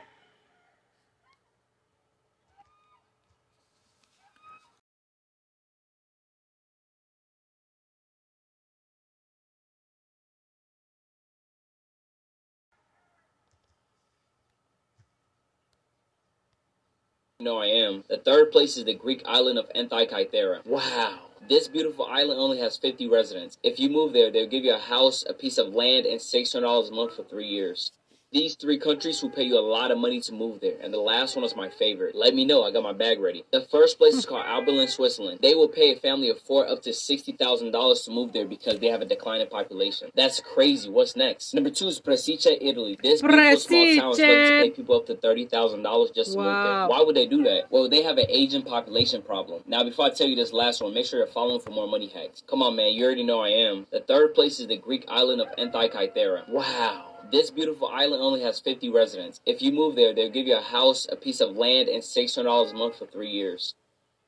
Know 17.41 17.57
I 17.57 17.69
am. 17.69 18.05
The 18.11 18.19
third 18.19 18.53
place 18.53 18.77
is 18.77 18.85
the 18.85 18.93
Greek 18.93 19.23
island 19.25 19.59
of 19.59 19.71
Antikythera. 19.75 20.67
Wow. 20.67 21.21
This 21.49 21.69
beautiful 21.69 22.05
island 22.05 22.39
only 22.39 22.59
has 22.59 22.77
50 22.77 23.09
residents. 23.09 23.57
If 23.63 23.81
you 23.81 23.89
move 23.89 24.13
there, 24.13 24.31
they'll 24.31 24.47
give 24.47 24.65
you 24.65 24.75
a 24.75 24.79
house, 24.79 25.25
a 25.27 25.33
piece 25.33 25.57
of 25.57 25.75
land, 25.75 26.05
and 26.05 26.21
$600 26.21 26.89
a 26.89 26.95
month 26.95 27.17
for 27.17 27.25
three 27.25 27.47
years. 27.47 27.93
These 28.33 28.55
three 28.55 28.79
countries 28.79 29.21
will 29.23 29.31
pay 29.31 29.43
you 29.43 29.59
a 29.59 29.61
lot 29.61 29.91
of 29.91 29.99
money 29.99 30.21
to 30.21 30.33
move 30.33 30.61
there, 30.61 30.77
and 30.81 30.95
the 30.95 31.01
last 31.01 31.35
one 31.35 31.45
is 31.45 31.57
my 31.57 31.69
favorite. 31.69 32.15
Let 32.15 32.33
me 32.33 32.45
know, 32.45 32.63
I 32.63 32.71
got 32.71 32.85
my 32.85 32.93
bag 32.93 33.19
ready. 33.19 33.45
The 33.51 33.67
first 33.73 33.99
place 33.99 34.15
is 34.15 34.25
called 34.25 34.45
Albinen, 34.45 34.89
Switzerland. 34.89 35.41
They 35.43 35.57
will 35.57 35.67
pay 35.67 35.91
a 35.93 35.97
family 35.99 36.31
of 36.31 36.41
four 36.43 36.65
up 36.65 36.81
to 36.83 36.91
$60,000 36.91 38.05
to 38.05 38.11
move 38.13 38.33
there 38.33 38.47
because 38.47 38.79
they 38.79 38.87
have 38.87 39.01
a 39.01 39.05
declining 39.05 39.49
population. 39.49 40.13
That's 40.15 40.41
crazy. 40.41 40.89
What's 40.89 41.17
next? 41.17 41.55
Number 41.55 41.71
two 41.71 41.89
is 41.89 42.01
Presicce, 42.01 42.57
Italy. 42.61 42.97
This 43.03 43.21
beautiful 43.21 43.59
small 43.59 43.97
town 43.97 44.13
is 44.13 44.19
looking 44.21 44.21
to 44.21 44.61
pay 44.63 44.71
people 44.71 44.95
up 44.95 45.07
to 45.07 45.17
$30,000 45.17 46.15
just 46.15 46.33
to 46.35 46.39
move 46.39 46.47
there. 46.47 46.87
Why 46.87 47.03
would 47.05 47.17
they 47.17 47.27
do 47.27 47.43
that? 47.43 47.65
Well, 47.71 47.89
they 47.89 48.05
have 48.05 48.17
an 48.17 48.27
aging 48.29 48.63
population 48.63 49.23
problem. 49.23 49.65
Now, 49.67 49.83
before 49.83 50.05
I 50.05 50.11
tell 50.11 50.29
you 50.29 50.37
this 50.37 50.53
last 50.53 50.81
one, 50.81 50.95
make 50.95 51.07
sure 51.07 51.19
you're 51.19 51.27
following 51.27 51.61
for 51.61 51.71
more 51.71 51.89
money 51.89 52.07
hacks. 52.07 52.45
Come 52.47 52.63
on, 52.63 52.77
man, 52.77 52.93
you 52.93 53.05
already 53.05 53.25
know 53.25 53.41
I 53.41 53.49
am. 53.49 53.89
The 53.91 53.99
third 53.99 54.35
place 54.35 54.61
is 54.61 54.69
the 54.69 54.77
Greek 54.77 55.05
island 55.09 55.41
of 55.41 55.49
Antikythera. 55.57 56.49
Wow. 56.49 57.10
This 57.31 57.51
beautiful 57.51 57.89
island 57.89 58.23
only 58.23 58.43
has 58.43 58.59
50 58.61 58.89
residents. 58.91 59.41
If 59.47 59.63
you 59.63 59.73
move 59.73 59.95
there, 59.95 60.13
they'll 60.13 60.31
give 60.31 60.47
you 60.47 60.57
a 60.57 60.63
house, 60.63 61.07
a 61.11 61.17
piece 61.17 61.41
of 61.41 61.57
land, 61.57 61.89
and 61.89 62.03
$600 62.03 62.71
a 62.71 62.75
month 62.75 62.99
for 62.99 63.07
three 63.07 63.31
years. 63.31 63.75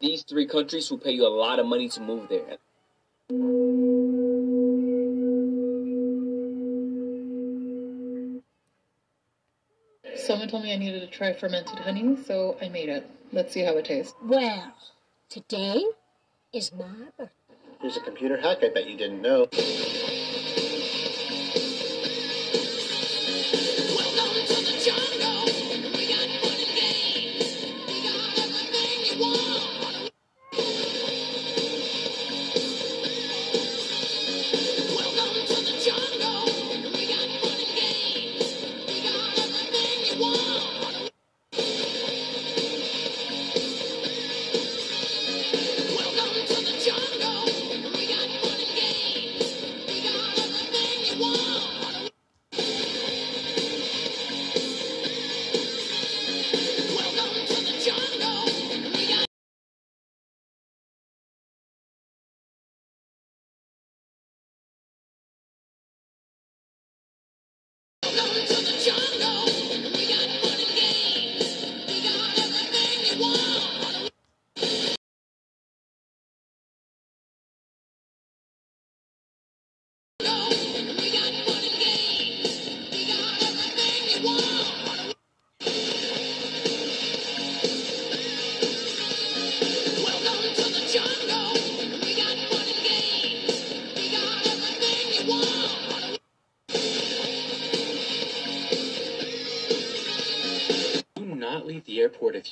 These 0.00 0.22
three 0.22 0.46
countries 0.46 0.90
will 0.90 0.98
pay 0.98 1.12
you 1.12 1.26
a 1.26 1.28
lot 1.28 1.58
of 1.58 1.66
money 1.66 1.88
to 1.88 2.00
move 2.00 2.28
there. 2.28 2.58
Someone 10.16 10.48
told 10.48 10.62
me 10.62 10.72
I 10.72 10.76
needed 10.76 11.00
to 11.00 11.06
try 11.06 11.32
fermented 11.32 11.78
honey, 11.80 12.16
so 12.24 12.56
I 12.60 12.68
made 12.68 12.88
it. 12.88 13.08
Let's 13.32 13.52
see 13.54 13.62
how 13.62 13.76
it 13.76 13.84
tastes. 13.84 14.14
Well, 14.22 14.74
today 15.28 15.84
is 16.52 16.72
my 16.72 16.84
birthday. 17.16 17.32
Here's 17.80 17.96
a 17.96 18.00
computer 18.00 18.36
hack 18.36 18.58
I 18.62 18.68
bet 18.68 18.88
you 18.88 18.96
didn't 18.96 19.22
know. 19.22 19.48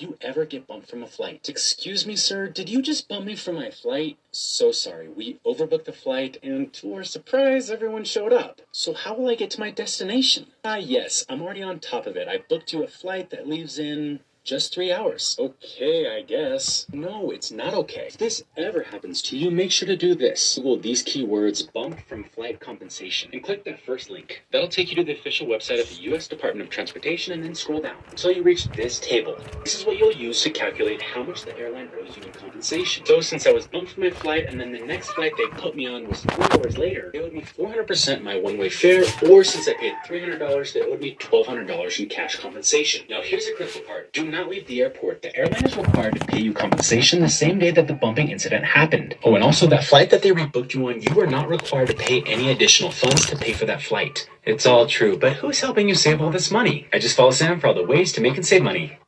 You 0.00 0.16
ever 0.20 0.44
get 0.44 0.66
bumped 0.66 0.88
from 0.88 1.02
a 1.02 1.06
flight. 1.06 1.48
Excuse 1.48 2.06
me, 2.06 2.16
sir, 2.16 2.48
did 2.48 2.68
you 2.68 2.82
just 2.82 3.08
bump 3.08 3.26
me 3.26 3.36
from 3.36 3.56
my 3.56 3.70
flight? 3.70 4.18
So 4.32 4.72
sorry, 4.72 5.08
we 5.08 5.38
overbooked 5.44 5.84
the 5.84 5.92
flight, 5.92 6.38
and 6.42 6.72
to 6.74 6.94
our 6.94 7.04
surprise, 7.04 7.70
everyone 7.70 8.04
showed 8.04 8.32
up. 8.32 8.60
So 8.72 8.94
how 8.94 9.14
will 9.14 9.28
I 9.28 9.34
get 9.34 9.50
to 9.52 9.60
my 9.60 9.70
destination? 9.70 10.46
Ah, 10.64 10.76
yes, 10.76 11.24
I'm 11.28 11.42
already 11.42 11.62
on 11.62 11.80
top 11.80 12.06
of 12.06 12.16
it. 12.16 12.28
I 12.28 12.38
booked 12.38 12.72
you 12.72 12.82
a 12.82 12.88
flight 12.88 13.30
that 13.30 13.48
leaves 13.48 13.78
in 13.78 14.20
just 14.50 14.74
three 14.74 14.92
hours. 14.92 15.36
Okay, 15.38 16.10
I 16.10 16.22
guess. 16.22 16.86
No, 16.92 17.30
it's 17.30 17.52
not 17.52 17.72
okay. 17.72 18.06
If 18.08 18.18
this 18.18 18.42
ever 18.56 18.82
happens 18.82 19.22
to 19.22 19.36
you, 19.36 19.48
make 19.48 19.70
sure 19.70 19.86
to 19.86 19.96
do 19.96 20.16
this. 20.16 20.56
Google 20.56 20.76
these 20.76 21.04
keywords 21.04 21.72
bump 21.72 22.00
from 22.08 22.24
flight 22.24 22.58
compensation 22.58 23.30
and 23.32 23.44
click 23.44 23.64
that 23.64 23.80
first 23.80 24.10
link. 24.10 24.42
That'll 24.50 24.66
take 24.66 24.90
you 24.90 24.96
to 24.96 25.04
the 25.04 25.12
official 25.12 25.46
website 25.46 25.80
of 25.80 25.88
the 25.88 26.02
U.S. 26.10 26.26
Department 26.26 26.66
of 26.66 26.70
Transportation 26.70 27.32
and 27.32 27.44
then 27.44 27.54
scroll 27.54 27.80
down 27.80 27.94
until 28.10 28.32
you 28.32 28.42
reach 28.42 28.64
this 28.70 28.98
table. 28.98 29.36
This 29.62 29.78
is 29.78 29.86
what 29.86 29.98
you'll 29.98 30.10
use 30.10 30.42
to 30.42 30.50
calculate 30.50 31.00
how 31.00 31.22
much 31.22 31.44
the 31.44 31.56
airline 31.56 31.88
owes 32.00 32.16
you 32.16 32.24
in 32.24 32.32
compensation. 32.32 33.06
So 33.06 33.20
since 33.20 33.46
I 33.46 33.52
was 33.52 33.68
bumped 33.68 33.92
from 33.92 34.02
my 34.02 34.10
flight 34.10 34.46
and 34.48 34.60
then 34.60 34.72
the 34.72 34.80
next 34.80 35.10
flight 35.10 35.32
they 35.36 35.46
put 35.60 35.76
me 35.76 35.86
on 35.86 36.08
was 36.08 36.22
three 36.22 36.46
hours 36.50 36.76
later, 36.76 37.10
they 37.12 37.20
owed 37.20 37.32
me 37.32 37.42
400% 37.42 38.24
my 38.24 38.36
one-way 38.36 38.68
fare, 38.68 39.04
or 39.30 39.44
since 39.44 39.68
I 39.68 39.74
paid 39.74 39.94
$300, 40.04 40.72
they 40.72 40.82
owed 40.82 41.00
me 41.00 41.14
$1,200 41.14 42.00
in 42.00 42.08
cash 42.08 42.40
compensation. 42.40 43.06
Now 43.08 43.20
here's 43.22 43.46
the 43.46 43.52
critical 43.56 43.82
part. 43.82 44.12
Do 44.12 44.28
not 44.28 44.39
leave 44.48 44.66
the 44.66 44.80
airport. 44.82 45.22
The 45.22 45.34
airline 45.36 45.64
is 45.64 45.76
required 45.76 46.18
to 46.18 46.26
pay 46.26 46.40
you 46.40 46.52
compensation 46.52 47.20
the 47.20 47.28
same 47.28 47.58
day 47.58 47.70
that 47.70 47.86
the 47.86 47.94
bumping 47.94 48.30
incident 48.30 48.64
happened. 48.64 49.16
Oh, 49.24 49.34
and 49.34 49.44
also 49.44 49.66
that 49.66 49.84
flight 49.84 50.10
that 50.10 50.22
they 50.22 50.30
rebooked 50.30 50.74
you 50.74 50.88
on, 50.88 51.02
you 51.02 51.20
are 51.20 51.26
not 51.26 51.48
required 51.48 51.88
to 51.88 51.94
pay 51.94 52.22
any 52.22 52.50
additional 52.50 52.90
funds 52.90 53.26
to 53.26 53.36
pay 53.36 53.52
for 53.52 53.66
that 53.66 53.82
flight. 53.82 54.28
It's 54.44 54.66
all 54.66 54.86
true, 54.86 55.16
but 55.18 55.34
who's 55.34 55.60
helping 55.60 55.88
you 55.88 55.94
save 55.94 56.20
all 56.20 56.30
this 56.30 56.50
money? 56.50 56.88
I 56.92 56.98
just 56.98 57.16
follow 57.16 57.30
Sam 57.30 57.60
for 57.60 57.68
all 57.68 57.74
the 57.74 57.84
ways 57.84 58.12
to 58.12 58.20
make 58.20 58.36
and 58.36 58.46
save 58.46 58.62
money. 58.62 58.98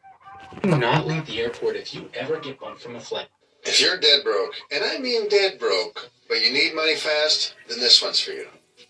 Do 0.63 0.77
not 0.77 1.07
leave 1.07 1.27
the 1.27 1.41
airport 1.41 1.77
if 1.77 1.95
you 1.95 2.09
ever 2.15 2.39
get 2.39 2.61
bumped 2.61 2.83
from 2.83 2.97
a 2.97 3.01
flight. 3.01 3.29
If 3.65 3.81
you're 3.81 3.99
dead 3.99 4.25
broke, 4.25 4.55
and 4.71 4.85
I 4.85 4.99
mean 4.99 5.29
dead 5.29 5.59
broke, 5.59 6.11
but 6.29 6.43
you 6.43 6.53
need 6.53 6.75
money 6.75 6.97
fast, 6.97 7.55
then 7.69 7.79
this 7.79 8.03
one's 8.03 8.21
for 8.21 8.33
you. 8.33 8.49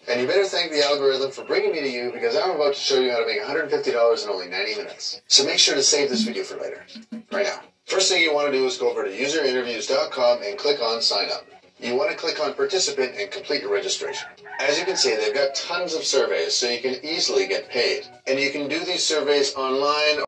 And 0.09 0.21
you 0.21 0.27
better 0.27 0.45
thank 0.45 0.73
the 0.73 0.85
algorithm 0.85 1.31
for 1.31 1.45
bringing 1.45 1.73
me 1.73 1.81
to 1.81 1.89
you 1.89 2.11
because 2.13 2.37
I'm 2.37 2.51
about 2.51 2.75
to 2.75 2.81
show 2.81 3.01
you 3.01 3.11
how 3.13 3.21
to 3.21 3.27
make 3.27 3.41
$150 3.41 4.25
in 4.25 4.31
only 4.31 4.49
90 4.49 4.77
minutes. 4.77 5.23
So 5.29 5.45
make 5.45 5.59
sure 5.59 5.75
to 5.75 5.83
save 5.83 6.11
this 6.11 6.23
video 6.23 6.43
for 6.43 6.57
later. 6.59 6.85
Right 7.31 7.47
now. 7.47 7.61
First 7.87 8.11
thing 8.11 8.23
you 8.23 8.35
want 8.35 8.51
to 8.51 8.53
do 8.53 8.65
is 8.65 8.77
go 8.77 8.91
over 8.91 9.05
to 9.05 9.11
userinterviews.com 9.11 10.43
and 10.43 10.59
click 10.59 10.81
on 10.81 11.03
sign 11.03 11.31
up. 11.31 11.47
You 11.79 11.97
want 11.97 12.11
to 12.11 12.17
click 12.17 12.41
on 12.41 12.55
participant 12.55 13.17
and 13.19 13.31
complete 13.31 13.63
your 13.63 13.73
registration. 13.73 14.29
As 14.61 14.79
you 14.79 14.85
can 14.85 14.97
see, 14.97 15.17
they've 15.17 15.35
got 15.35 15.55
tons 15.57 15.95
of 15.95 16.05
surveys, 16.05 16.55
so 16.55 16.69
you 16.69 16.81
can 16.81 17.05
easily 17.05 17.49
get 17.49 17.69
paid. 17.69 18.07
And 18.27 18.39
you 18.39 18.51
can 18.51 18.69
do 18.69 18.79
these 18.85 19.03
surveys 19.03 19.55
online 19.57 20.23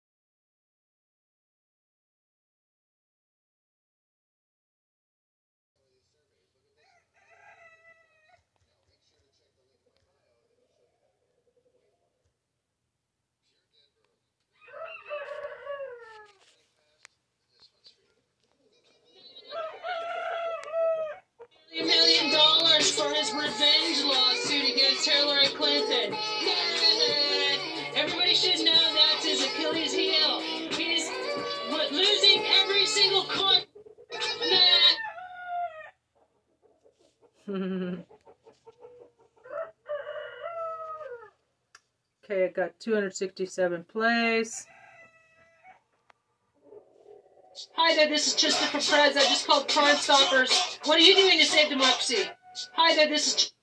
okay, 42.24 42.44
I 42.44 42.48
got 42.48 42.80
267 42.80 43.84
plays. 43.84 44.66
Hi 47.74 47.94
there, 47.94 48.08
this 48.08 48.26
is 48.26 48.34
Christopher 48.34 48.78
Perez. 48.78 49.16
I 49.16 49.20
just 49.20 49.46
called 49.46 49.68
Crime 49.68 49.96
Stoppers. 49.96 50.78
What 50.84 50.98
are 50.98 51.02
you 51.02 51.14
doing 51.14 51.38
to 51.38 51.44
save 51.44 51.68
democracy? 51.68 52.24
Hi 52.74 52.96
there, 52.96 53.08
this 53.08 53.34
is 53.34 53.54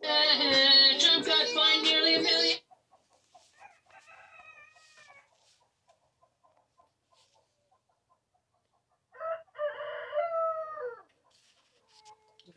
Trump 0.00 1.26
got 1.26 1.46
fined 1.48 1.82
nearly 1.82 2.14
a 2.16 2.20
million. 2.20 2.58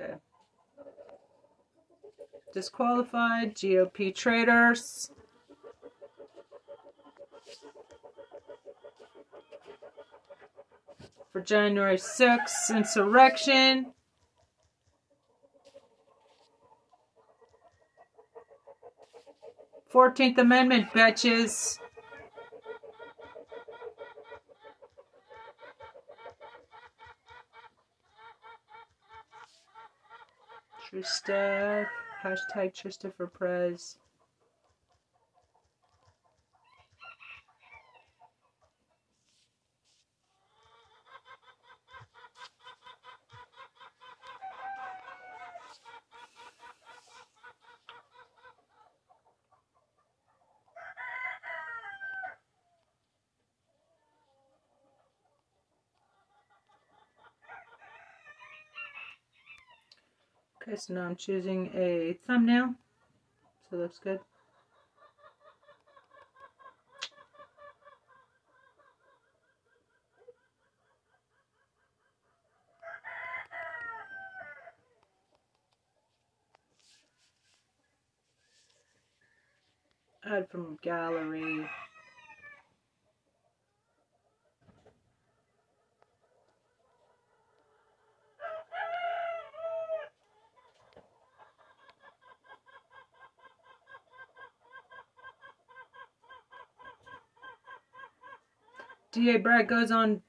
Okay. 0.00 0.14
Disqualified 2.52 3.54
GOP 3.54 4.14
traitors. 4.14 5.10
For 11.32 11.40
January 11.42 11.96
6th 11.96 12.74
insurrection. 12.74 13.92
Fourteenth 19.88 20.38
Amendment, 20.38 20.90
bitches. 20.92 21.78
Trista, 30.96 31.86
hashtag 32.22 32.72
Trista 32.72 33.12
for 33.14 33.26
Prez. 33.26 33.98
Okay, 60.68 60.76
so 60.76 60.94
now 60.94 61.02
I'm 61.02 61.14
choosing 61.14 61.70
a 61.74 62.18
thumbnail. 62.26 62.74
So 63.70 63.76
looks 63.76 64.00
good. 64.02 64.18
Add 80.24 80.48
from 80.50 80.78
gallery. 80.82 81.68
DA 99.16 99.38
Bragg 99.38 99.66
goes 99.66 99.90
on 99.90 100.20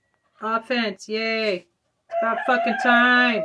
offense. 0.42 1.10
Yay. 1.10 1.56
It's 1.56 2.16
about 2.22 2.38
fucking 2.48 2.78
time. 2.82 3.44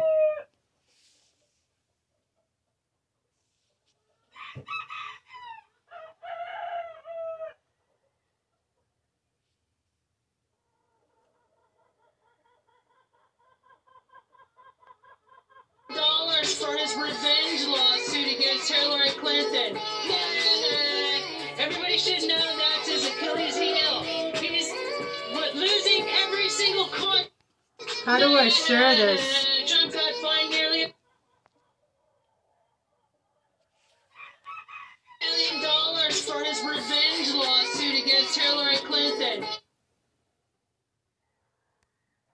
dollars 15.93 16.55
for 16.55 16.74
his 16.78 16.95
revenge 16.97 17.66
lawsuit 17.66 18.38
against 18.38 18.72
Hillary 18.72 19.11
Clinton. 19.11 19.76
Everybody 19.76 20.41
How 28.12 28.18
do 28.18 28.36
I 28.36 28.50
share 28.50 28.94
this? 28.94 29.46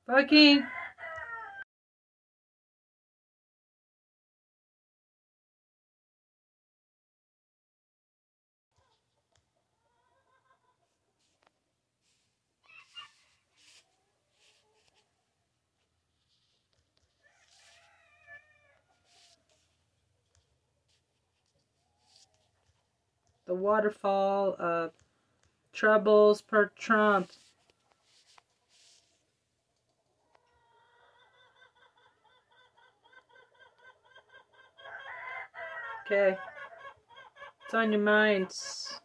fucking 0.07 0.65
The 23.49 23.55
waterfall 23.55 24.55
of 24.59 24.91
troubles 25.73 26.43
per 26.43 26.67
Trump. 26.77 27.31
Okay. 36.05 36.37
It's 37.65 37.73
on 37.73 37.91
your 37.91 38.01
minds. 38.01 39.01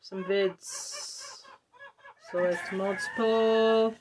Some 0.00 0.24
vids. 0.24 1.42
Select 2.30 2.72
multiple. 2.72 3.94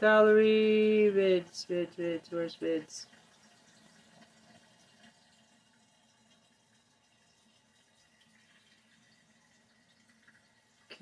Gallery. 0.00 1.12
Vids, 1.14 1.66
vids, 1.66 1.96
vids. 1.98 2.32
Where's 2.32 2.56
vids? 2.56 3.04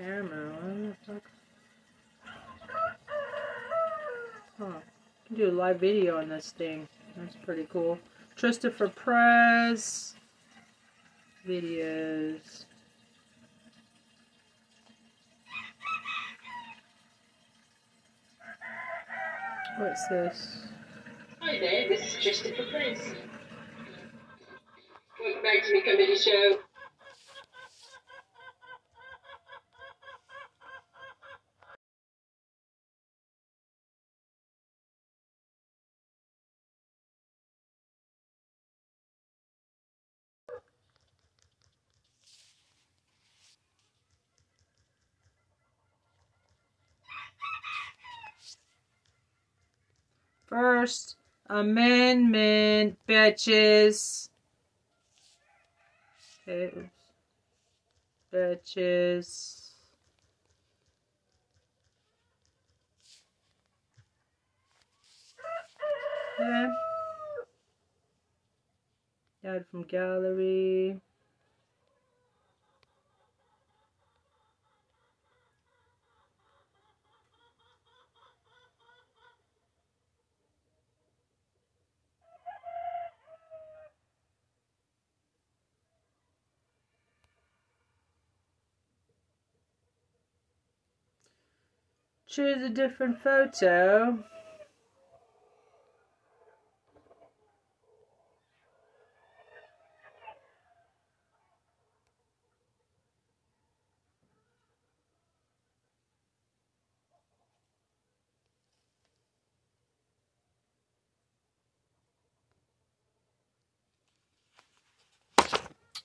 Camera. 0.03 0.97
Can 4.59 5.37
do 5.37 5.49
a 5.49 5.53
live 5.53 5.79
video 5.79 6.19
on 6.19 6.29
this 6.29 6.51
thing. 6.51 6.89
That's 7.17 7.37
pretty 7.45 7.69
cool. 7.73 8.01
Christopher 8.37 8.89
Press. 8.89 10.17
Videos. 11.47 12.65
What's 19.79 20.09
this? 20.09 20.67
Hi 21.41 21.61
there, 21.61 21.89
this 21.89 22.01
is 22.01 22.17
Christopher 22.21 22.65
Prince. 22.73 23.01
Welcome 25.21 25.43
back 25.43 25.65
to 25.65 25.75
my 25.75 25.81
comedy 25.85 26.17
show. 26.17 26.59
First 50.83 51.15
Amendment, 51.49 52.99
bitches. 53.09 54.31
Okay, 56.43 56.73
oops. 56.77 56.89
Bitches. 58.35 59.71
Okay. 66.41 66.69
Add 69.45 69.65
from 69.71 69.85
gallery. 69.85 71.01
Choose 92.33 92.61
a 92.65 92.69
different 92.69 93.21
photo. 93.23 94.25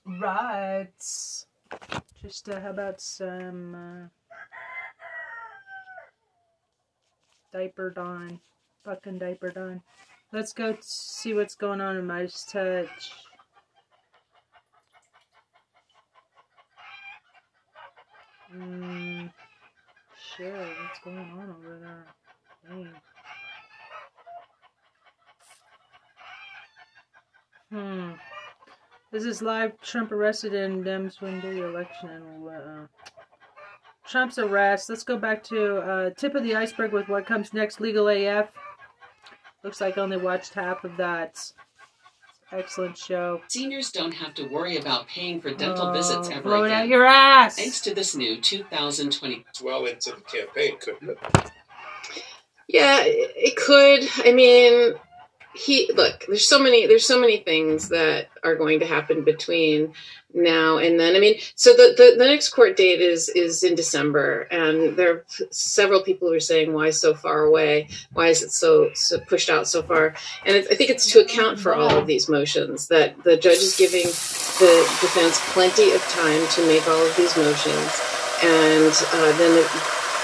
Right. 0.06 0.94
Just 2.22 2.50
uh, 2.50 2.60
how 2.60 2.70
about 2.72 3.00
some 3.02 3.76
uh, 3.76 4.27
diaper 7.52 7.90
Don, 7.90 8.40
fucking 8.84 9.20
diaper 9.20 9.52
Don. 9.52 9.82
Let's 10.32 10.54
go 10.54 10.76
see 10.82 11.34
what's 11.34 11.56
going 11.56 11.82
on 11.82 11.98
in 11.98 12.06
Midas 12.06 12.46
Touch. 12.52 13.12
Mm, 18.56 19.32
shit, 20.36 20.54
what's 20.54 21.00
going 21.04 21.18
on 21.18 21.56
over 21.58 21.80
there? 21.80 22.06
Dang. 22.70 22.90
Hmm. 27.72 28.12
This 29.12 29.26
is 29.26 29.42
live. 29.42 29.80
Trump 29.82 30.12
arrested 30.12 30.54
in 30.54 30.84
Dems 30.84 31.22
win 31.22 31.42
the 31.42 31.66
election 31.66 32.10
and 32.10 32.48
uh, 32.48 32.88
Trump's 34.08 34.38
arrest. 34.38 34.90
Let's 34.90 35.04
go 35.04 35.18
back 35.18 35.44
to 35.46 35.78
uh, 35.78 36.10
tip 36.12 36.36
of 36.36 36.44
the 36.44 36.56
iceberg 36.56 36.94
with 36.94 37.08
what 37.10 37.26
comes 37.26 37.54
next. 37.54 37.80
Legal 37.82 38.08
AF. 38.08 38.50
Looks 39.64 39.82
like 39.82 39.98
I 39.98 40.02
only 40.02 40.18
watched 40.18 40.54
half 40.54 40.84
of 40.84 40.96
that. 40.98 41.52
Excellent 42.52 42.98
show. 42.98 43.42
Seniors 43.50 43.92
don't 43.92 44.14
have 44.14 44.34
to 44.36 44.48
worry 44.48 44.78
about 44.78 45.08
paying 45.08 45.42
for 45.42 45.54
dental 45.54 45.88
Oh, 45.88 45.94
visits 45.94 46.30
ever 46.30 46.42
blow 46.42 46.64
it 46.64 46.68
again. 46.68 46.84
out 46.84 46.88
your 46.88 47.06
ass. 47.06 47.58
Thanks 47.58 47.82
to 47.82 47.94
this 47.94 48.16
new 48.16 48.40
2020. 48.40 49.46
Well 49.62 49.86
into 49.86 50.12
the 50.12 50.22
campaign, 50.22 50.78
couldn't 50.80 51.10
it? 51.10 51.18
Yeah, 52.70 53.02
it 53.04 53.32
it 53.36 53.56
could. 53.58 54.08
I 54.26 54.32
mean, 54.32 54.94
he 55.58 55.92
look. 55.96 56.26
There's 56.28 56.48
so 56.48 56.60
many. 56.60 56.86
There's 56.86 57.06
so 57.06 57.20
many 57.20 57.38
things 57.38 57.90
that 57.90 58.30
are 58.44 58.56
going 58.56 58.80
to 58.80 58.86
happen 58.86 59.24
between 59.24 59.94
now 60.34 60.78
and 60.78 61.00
then. 61.00 61.16
I 61.16 61.20
mean, 61.20 61.40
so 61.56 61.74
the 61.74 61.94
the, 61.98 62.16
the 62.18 62.26
next 62.26 62.50
court 62.50 62.78
date 62.78 63.02
is 63.02 63.30
is 63.30 63.64
in 63.64 63.74
December, 63.76 64.42
and 64.52 64.96
there 64.96 65.12
are 65.12 65.26
several 65.50 66.04
people 66.04 66.28
who 66.28 66.36
are 66.36 66.40
saying 66.40 66.74
why 66.74 66.92
so 66.92 67.14
far 67.14 67.44
away? 67.44 67.90
Why 68.14 68.28
is 68.28 68.44
it 68.44 68.52
so, 68.52 68.92
so 68.94 69.20
pushed 69.20 69.50
out 69.50 69.68
so 69.68 69.82
far? 69.82 70.14
And 70.46 70.58
I 70.58 70.76
think 70.76 70.90
it's 70.90 71.12
to 71.14 71.22
account 71.22 71.60
for 71.60 71.74
all 71.74 71.98
of 71.98 72.08
these 72.08 72.30
motions 72.30 72.88
that 72.90 73.24
the 73.24 73.36
judge 73.38 73.58
is 73.58 73.76
giving 73.76 74.06
the 74.06 74.98
defense 75.02 75.40
plenty 75.54 75.92
of 75.94 76.02
time 76.10 76.48
to 76.50 76.68
make 76.68 76.88
all 76.88 77.06
of 77.06 77.16
these 77.16 77.36
motions, 77.36 78.02
and 78.44 78.94
uh, 79.14 79.38
then 79.38 79.56
the 79.56 79.68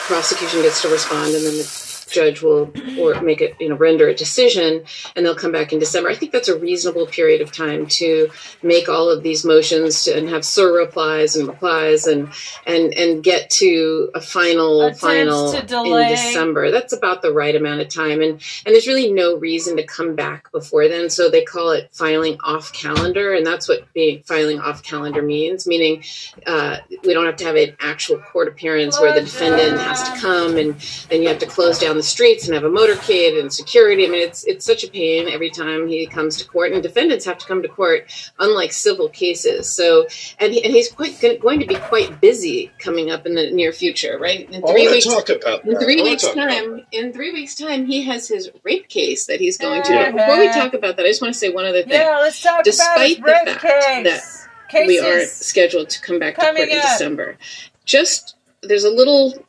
prosecution 0.06 0.62
gets 0.62 0.82
to 0.84 0.90
respond, 0.90 1.34
and 1.34 1.44
then 1.46 1.58
the 1.58 1.83
judge 2.14 2.42
will 2.42 2.72
or 3.00 3.20
make 3.22 3.42
it 3.42 3.56
you 3.60 3.70
know 3.70 3.76
render 3.76 4.08
a 4.08 4.16
decision 4.16 4.84
and 5.16 5.26
they'll 5.26 5.36
come 5.36 5.52
back 5.52 5.74
in 5.74 5.80
december. 5.80 6.10
I 6.10 6.16
think 6.16 6.32
that's 6.32 6.48
a 6.48 6.58
reasonable 6.58 7.08
period 7.08 7.42
of 7.42 7.52
time 7.52 7.88
to 7.88 8.30
make 8.62 8.88
all 8.88 9.10
of 9.10 9.24
these 9.24 9.44
motions 9.44 10.04
to, 10.06 10.18
and 10.18 10.30
have 10.30 10.46
sur 10.46 10.74
replies 10.74 11.36
and 11.36 11.48
replies 11.48 12.08
and 12.08 12.30
and 12.66 12.94
and 12.94 13.24
get 13.24 13.50
to 13.52 14.12
a 14.14 14.22
final 14.22 14.82
Attempts 14.82 15.00
final 15.02 15.52
in 15.52 16.10
december. 16.10 16.72
That's 16.72 16.94
about 16.94 17.22
the 17.22 17.34
right 17.34 17.56
amount 17.56 17.82
of 17.82 17.90
time 17.90 18.22
and 18.22 18.42
and 18.66 18.74
there's 18.74 18.88
really 18.88 19.12
no 19.12 19.36
reason 19.38 19.78
to 19.78 19.84
come 19.84 20.16
back 20.16 20.52
before 20.52 20.88
then 20.88 21.10
so 21.10 21.30
they 21.30 21.44
call 21.44 21.72
it 21.72 21.90
filing 21.92 22.38
off 22.44 22.72
calendar 22.74 23.34
and 23.34 23.46
that's 23.46 23.68
what 23.68 23.92
being 23.94 24.22
filing 24.24 24.60
off 24.60 24.84
calendar 24.84 25.22
means 25.22 25.68
meaning 25.68 26.04
uh, 26.46 26.78
we 27.04 27.14
don't 27.14 27.26
have 27.26 27.36
to 27.38 27.46
have 27.46 27.56
an 27.56 27.76
actual 27.80 28.18
court 28.18 28.48
appearance 28.48 29.00
where 29.00 29.14
the 29.14 29.22
defendant 29.22 29.80
has 29.80 30.04
to 30.04 30.20
come 30.20 30.58
and 30.58 30.76
then 31.10 31.22
you 31.22 31.28
have 31.28 31.40
to 31.40 31.46
close 31.46 31.80
down 31.80 31.98
the 31.98 32.03
streets 32.04 32.46
and 32.46 32.54
have 32.54 32.64
a 32.64 32.70
motorcade 32.70 33.40
and 33.40 33.52
security. 33.52 34.06
I 34.06 34.10
mean, 34.10 34.22
it's 34.22 34.44
it's 34.46 34.66
such 34.66 34.84
a 34.84 34.90
pain 34.90 35.28
every 35.28 35.50
time 35.50 35.88
he 35.88 36.06
comes 36.08 36.38
to 36.38 36.48
court, 36.48 36.72
and 36.72 36.84
defendants 36.84 37.26
have 37.26 37.38
to 37.40 37.46
come 37.46 37.62
to 37.62 37.68
court, 37.68 38.12
unlike 38.40 38.72
civil 38.72 39.10
cases. 39.10 39.72
So, 39.72 40.08
and 40.40 40.54
he, 40.54 40.64
and 40.64 40.74
he's 40.74 40.92
quite 40.92 41.20
going 41.22 41.60
to 41.60 41.66
be 41.66 41.76
quite 41.76 42.22
busy 42.22 42.72
coming 42.80 43.12
up 43.12 43.26
in 43.26 43.36
the 43.36 43.52
near 43.52 43.72
future, 43.72 44.18
right? 44.20 44.50
In 44.50 44.62
oh, 44.64 44.70
I 44.70 44.74
want 44.74 45.04
to 45.04 45.10
talk 45.10 45.30
about 45.30 45.66
in 45.66 45.80
three 45.80 46.02
I 46.02 46.04
weeks' 46.04 46.24
talk 46.24 46.36
time, 46.36 46.86
in 46.92 47.14
three 47.14 47.32
weeks' 47.32 47.56
time, 47.56 47.86
he 47.86 48.04
has 48.04 48.28
his 48.28 48.50
rape 48.64 48.88
case 48.90 49.26
that 49.28 49.40
he's 49.40 49.58
going 49.58 49.84
to. 49.84 49.94
Yeah. 49.94 50.12
Before 50.12 50.40
we 50.40 50.48
talk 50.50 50.74
about 50.74 50.98
that, 50.98 51.06
I 51.06 51.10
just 51.10 51.22
want 51.22 51.34
to 51.34 51.40
say 51.40 51.50
one 51.50 51.66
other 51.66 51.84
thing. 51.84 51.94
Yeah, 51.94 52.20
let's 52.20 52.42
talk 52.42 52.54
about 52.54 52.66
Despite 52.66 53.08
his 53.08 53.18
the 53.18 53.24
rape 53.24 53.46
fact 53.46 53.62
case. 53.62 54.04
that 54.04 54.88
we 54.88 55.00
aren't 55.00 55.22
Cases 55.22 55.46
scheduled 55.46 55.90
to 55.90 56.02
come 56.02 56.20
back 56.20 56.36
to 56.36 56.42
coming 56.42 56.64
court 56.64 56.72
in 56.72 56.78
up. 56.80 56.84
December, 56.84 57.38
just 57.86 58.36
there's 58.62 58.84
a 58.84 58.90
little 58.90 59.46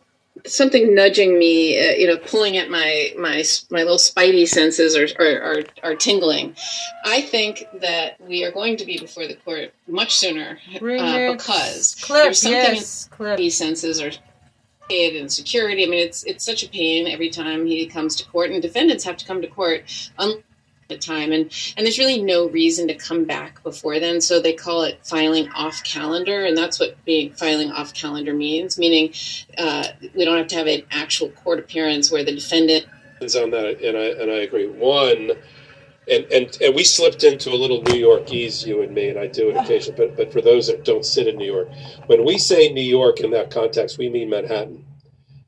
something 0.47 0.95
nudging 0.95 1.39
me, 1.39 1.79
uh, 1.79 1.93
you 1.93 2.07
know, 2.07 2.19
pulling 2.19 2.57
at 2.57 2.71
my 2.71 3.13
my 3.19 3.45
my 3.71 3.83
little 3.83 3.97
spidey 3.97 4.47
senses 4.47 4.97
are 4.97 5.09
are, 5.19 5.43
are 5.43 5.63
are 5.83 5.95
tingling. 5.95 6.57
I 7.05 7.23
think 7.23 7.67
that 7.81 8.21
we 8.21 8.45
are 8.45 8.53
going 8.53 8.77
to 8.79 8.85
be 8.85 8.99
before 8.99 9.27
the 9.27 9.37
court 9.37 9.73
much 9.87 10.15
sooner 10.17 10.59
uh, 10.77 11.33
because 11.33 11.97
Clip, 12.01 12.25
there's 12.25 12.41
something 12.41 12.75
yes, 12.75 13.09
in 13.39 13.51
senses 13.51 14.01
are 14.01 14.13
and 14.91 15.33
security. 15.33 15.85
I 15.85 15.89
mean, 15.89 16.07
it's 16.07 16.25
it's 16.25 16.45
such 16.45 16.63
a 16.63 16.69
pain 16.69 17.07
every 17.07 17.31
time 17.31 17.67
he 17.67 17.87
comes 17.87 18.17
to 18.17 18.27
court, 18.27 18.51
and 18.51 18.61
defendants 18.61 19.05
have 19.05 19.17
to 19.17 19.27
come 19.27 19.41
to 19.43 19.49
court 19.49 19.85
the 20.89 20.99
time, 20.99 21.33
and 21.33 21.51
and 21.77 21.87
there's 21.87 21.99
really 21.99 22.23
no 22.23 22.49
reason 22.49 22.89
to 22.89 22.95
come 22.95 23.25
back 23.25 23.63
before 23.63 23.99
then. 24.01 24.21
So 24.21 24.41
they 24.41 24.53
call 24.53 24.83
it 24.83 24.99
filing 25.03 25.49
off 25.51 25.83
calendar, 25.85 26.45
and 26.45 26.57
that's 26.57 26.79
what 26.79 27.03
being 27.05 27.33
filing 27.33 27.71
off 27.71 27.95
calendar 27.95 28.35
means. 28.35 28.79
Meaning, 28.79 29.13
uh, 29.59 29.89
we 30.15 30.25
don't 30.25 30.39
have 30.39 30.49
to 30.49 30.57
have 30.57 30.67
an 30.67 30.83
actual 30.91 31.31
court 31.31 31.59
appearance 31.59 32.11
where 32.11 32.25
the 32.25 32.35
defendant 32.35 32.87
on 33.35 33.51
that, 33.51 33.81
and 33.81 33.97
I 33.97 34.23
and 34.23 34.31
I 34.31 34.41
agree. 34.43 34.69
One, 34.69 35.31
and 36.11 36.25
and 36.31 36.59
and 36.61 36.75
we 36.75 36.85
slipped 36.85 37.25
into 37.25 37.51
a 37.51 37.57
little 37.57 37.81
New 37.83 37.95
Yorkese, 37.95 38.67
you 38.67 38.83
and 38.83 38.93
me, 38.93 39.09
and 39.09 39.19
I 39.19 39.27
do 39.27 39.49
it 39.49 39.57
occasionally. 39.57 39.97
But 39.97 40.17
but 40.17 40.33
for 40.33 40.43
those 40.43 40.67
that 40.67 40.85
don't 40.85 41.05
sit 41.05 41.27
in 41.27 41.37
New 41.37 41.51
York, 41.51 41.69
when 42.07 42.25
we 42.25 42.37
say 42.37 42.71
New 42.71 42.83
York 42.83 43.21
in 43.21 43.31
that 43.31 43.51
context, 43.51 43.97
we 43.97 44.11
mean 44.11 44.29
Manhattan, 44.29 44.85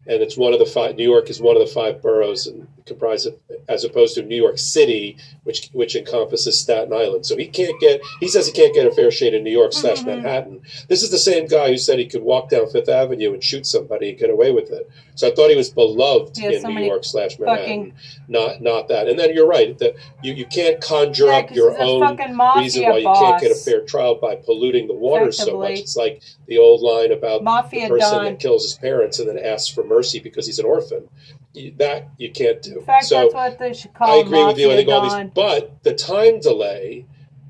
and 0.07 0.23
it's 0.23 0.39
one 0.39 0.55
of 0.55 0.59
the 0.59 0.67
five. 0.67 0.97
New 0.97 1.09
York 1.09 1.29
is 1.29 1.41
one 1.41 1.57
of 1.57 1.61
the 1.61 1.73
five 1.73 2.01
boroughs 2.01 2.47
and 2.47 2.67
comprised 2.87 3.27
of, 3.27 3.35
as 3.69 3.85
opposed 3.85 4.15
to 4.15 4.23
New 4.23 4.37
York 4.37 4.59
City, 4.59 5.17
which 5.45 5.69
which 5.73 5.97
encompasses 5.97 6.59
Staten 6.59 6.93
Island. 6.93 7.27
So 7.27 7.37
he 7.37 7.47
can't 7.47 7.79
get. 7.81 8.01
He 8.21 8.29
says 8.29 8.47
he 8.47 8.53
can't 8.53 8.75
get 8.75 8.87
a 8.87 8.93
fair 8.93 9.11
shade 9.11 9.35
in 9.35 9.45
New 9.45 9.51
York 9.51 9.73
slash 9.73 10.03
Manhattan. 10.05 10.63
This 10.89 11.03
is 11.03 11.11
the 11.11 11.19
same 11.19 11.47
guy 11.47 11.69
who 11.69 11.77
said 11.77 11.99
he 11.99 12.07
could 12.07 12.23
walk 12.23 12.49
down 12.49 12.71
Fifth 12.71 12.89
Avenue 12.89 13.35
and 13.35 13.43
shoot 13.43 13.67
somebody 13.67 14.11
and 14.11 14.19
get 14.19 14.31
away 14.31 14.53
with 14.53 14.71
it. 14.71 14.89
So 15.17 15.29
I 15.29 15.35
thought 15.35 15.51
he 15.51 15.57
was 15.57 15.71
beloved 15.71 16.39
in 16.39 16.61
so 16.63 16.69
New 16.69 16.85
York 16.85 17.05
slash 17.05 17.39
Manhattan 17.39 17.91
fucking- 17.91 17.95
not 18.29 18.63
not 18.63 18.89
that. 18.89 19.09
And 19.09 19.19
then 19.19 19.35
you're 19.35 19.47
right 19.47 19.77
that 19.79 19.95
you, 20.23 20.33
you 20.33 20.47
can't 20.47 20.81
conjure 20.81 21.27
Yeah, 21.27 21.39
up 21.39 21.51
your 21.55 21.79
own 21.81 22.17
reason 22.57 22.85
why 22.85 22.99
you 22.99 23.13
can't 23.13 23.41
get 23.41 23.51
a 23.51 23.55
fair 23.55 23.85
trial 23.85 24.15
by 24.17 24.37
polluting 24.37 24.87
the 24.87 24.95
water 24.95 25.33
so 25.33 25.59
much. 25.59 25.79
It's 25.81 25.97
like 25.97 26.23
the 26.47 26.59
old 26.59 26.83
line 26.83 27.13
about 27.13 27.43
Mafia 27.43 27.89
the 27.89 27.95
person 27.95 28.13
Don. 28.19 28.25
that 28.25 28.41
kills 28.41 28.63
his 28.65 28.75
parents 28.75 29.19
and 29.19 29.29
then 29.29 29.39
asks 29.39 29.69
for 29.69 29.85
mercy 29.85 30.21
because 30.21 30.47
he's 30.47 30.59
an 30.59 30.67
orphan. 30.67 31.09
You, 31.57 31.75
that 31.79 32.11
you 32.19 32.31
can't 32.31 32.61
do. 32.63 32.81
In 32.81 32.85
fact, 32.85 33.07
so 33.07 33.23
that's 33.23 33.35
what 33.35 33.59
they 33.59 33.73
should 33.73 33.95
call 33.95 34.11
I 34.11 34.17
agree 34.17 34.45
with 34.45 34.59
you. 34.59 34.71
I 34.71 34.77
think 34.77 34.89
all 34.91 35.03
these, 35.03 35.13
Don. 35.13 35.33
but 35.35 35.83
the 35.83 35.95
time 35.95 36.41
delay. 36.41 37.07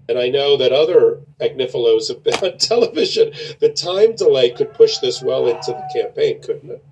And 0.08 0.20
I 0.20 0.28
know 0.28 0.56
that 0.58 0.70
other 0.70 1.20
Agnifilos 1.40 2.06
have 2.08 2.22
been 2.22 2.34
on 2.52 2.58
television. 2.58 3.32
The 3.58 3.70
time 3.70 4.14
delay 4.14 4.50
could 4.50 4.72
push 4.72 4.98
this 4.98 5.20
well 5.20 5.48
into 5.48 5.72
the 5.72 5.90
campaign, 5.92 6.40
couldn't 6.40 6.70
it? 6.70 6.84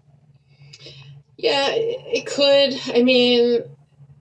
Yeah, 1.37 1.69
it 1.71 2.27
could. 2.27 2.97
I 2.97 3.05
mean, 3.05 3.63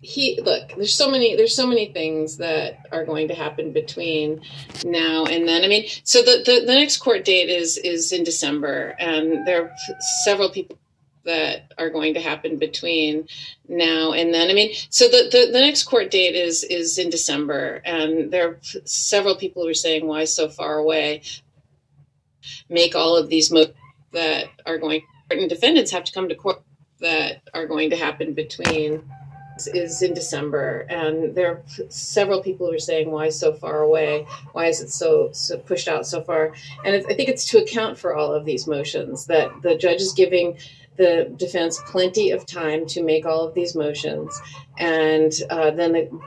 he 0.02 0.40
look. 0.44 0.76
There's 0.76 0.94
so 0.94 1.10
many. 1.10 1.36
There's 1.36 1.56
so 1.56 1.66
many 1.66 1.88
things 1.88 2.38
that 2.38 2.86
are 2.92 3.06
going 3.06 3.30
to 3.30 3.34
happen 3.34 3.72
between 3.72 4.42
now 4.84 5.26
and 5.26 5.48
then. 5.48 5.64
I 5.64 5.68
mean, 5.68 5.88
so 6.04 6.22
the 6.22 6.44
the, 6.46 6.66
the 6.66 6.74
next 6.76 6.98
court 6.98 7.26
date 7.26 7.50
is 7.50 7.78
is 7.78 8.12
in 8.12 8.24
December, 8.24 8.96
and 9.00 9.48
there 9.48 9.64
are 9.64 9.72
several 10.24 10.52
people 10.52 10.78
that 11.26 11.74
are 11.78 11.90
going 11.90 12.14
to 12.16 12.22
happen 12.22 12.58
between 12.58 13.28
now 13.68 14.12
and 14.12 14.34
then. 14.34 14.50
I 14.50 14.54
mean, 14.54 14.74
so 14.90 15.08
the, 15.08 15.30
the, 15.32 15.52
the 15.52 15.60
next 15.60 15.84
court 15.84 16.12
date 16.12 16.36
is 16.36 16.64
is 16.64 16.98
in 16.98 17.10
December, 17.10 17.82
and 17.86 18.32
there 18.32 18.48
are 18.48 18.60
several 18.86 19.36
people 19.36 19.64
who 19.64 19.70
are 19.70 19.74
saying 19.74 20.06
why 20.06 20.26
so 20.26 20.50
far 20.50 20.78
away. 20.78 21.22
Make 22.70 22.94
all 22.94 23.16
of 23.16 23.30
these 23.30 23.52
mo- 23.52 23.74
that 24.12 24.48
are 24.66 24.78
going 24.78 25.04
and 25.30 25.50
defendants 25.50 25.92
have 25.92 26.04
to 26.04 26.14
come 26.14 26.30
to 26.30 26.36
court 26.36 26.62
that 27.00 27.42
are 27.54 27.68
going 27.68 27.90
to 27.90 27.96
happen 27.96 28.34
between 28.34 29.04
is 29.68 30.02
in 30.02 30.14
December, 30.14 30.86
and 30.90 31.36
there 31.36 31.52
are 31.52 31.64
several 31.90 32.42
people 32.42 32.68
who 32.68 32.74
are 32.74 32.80
saying 32.80 33.12
why 33.12 33.30
so 33.30 33.54
far 33.54 33.82
away? 33.82 34.26
Why 34.52 34.66
is 34.66 34.82
it 34.82 34.90
so, 34.90 35.30
so 35.32 35.58
pushed 35.58 35.88
out 35.88 36.08
so 36.08 36.22
far? 36.22 36.54
And 36.84 36.96
I 36.96 37.02
think 37.02 37.30
it's 37.30 37.46
to 37.50 37.60
account 37.60 38.00
for 38.00 38.16
all 38.16 38.34
of 38.34 38.46
these 38.46 38.68
motions 38.68 39.28
that 39.28 39.52
the 39.62 39.76
judge 39.76 40.02
is 40.02 40.14
giving 40.14 40.58
the 40.98 41.34
defense 41.38 41.80
plenty 41.88 42.32
of 42.32 42.46
time 42.46 42.86
to 42.88 43.04
make 43.04 43.26
all 43.26 43.48
of 43.48 43.54
these 43.54 43.76
motions, 43.76 44.40
and 44.78 45.32
uh, 45.50 45.72
then 45.72 45.94
the 45.94 46.22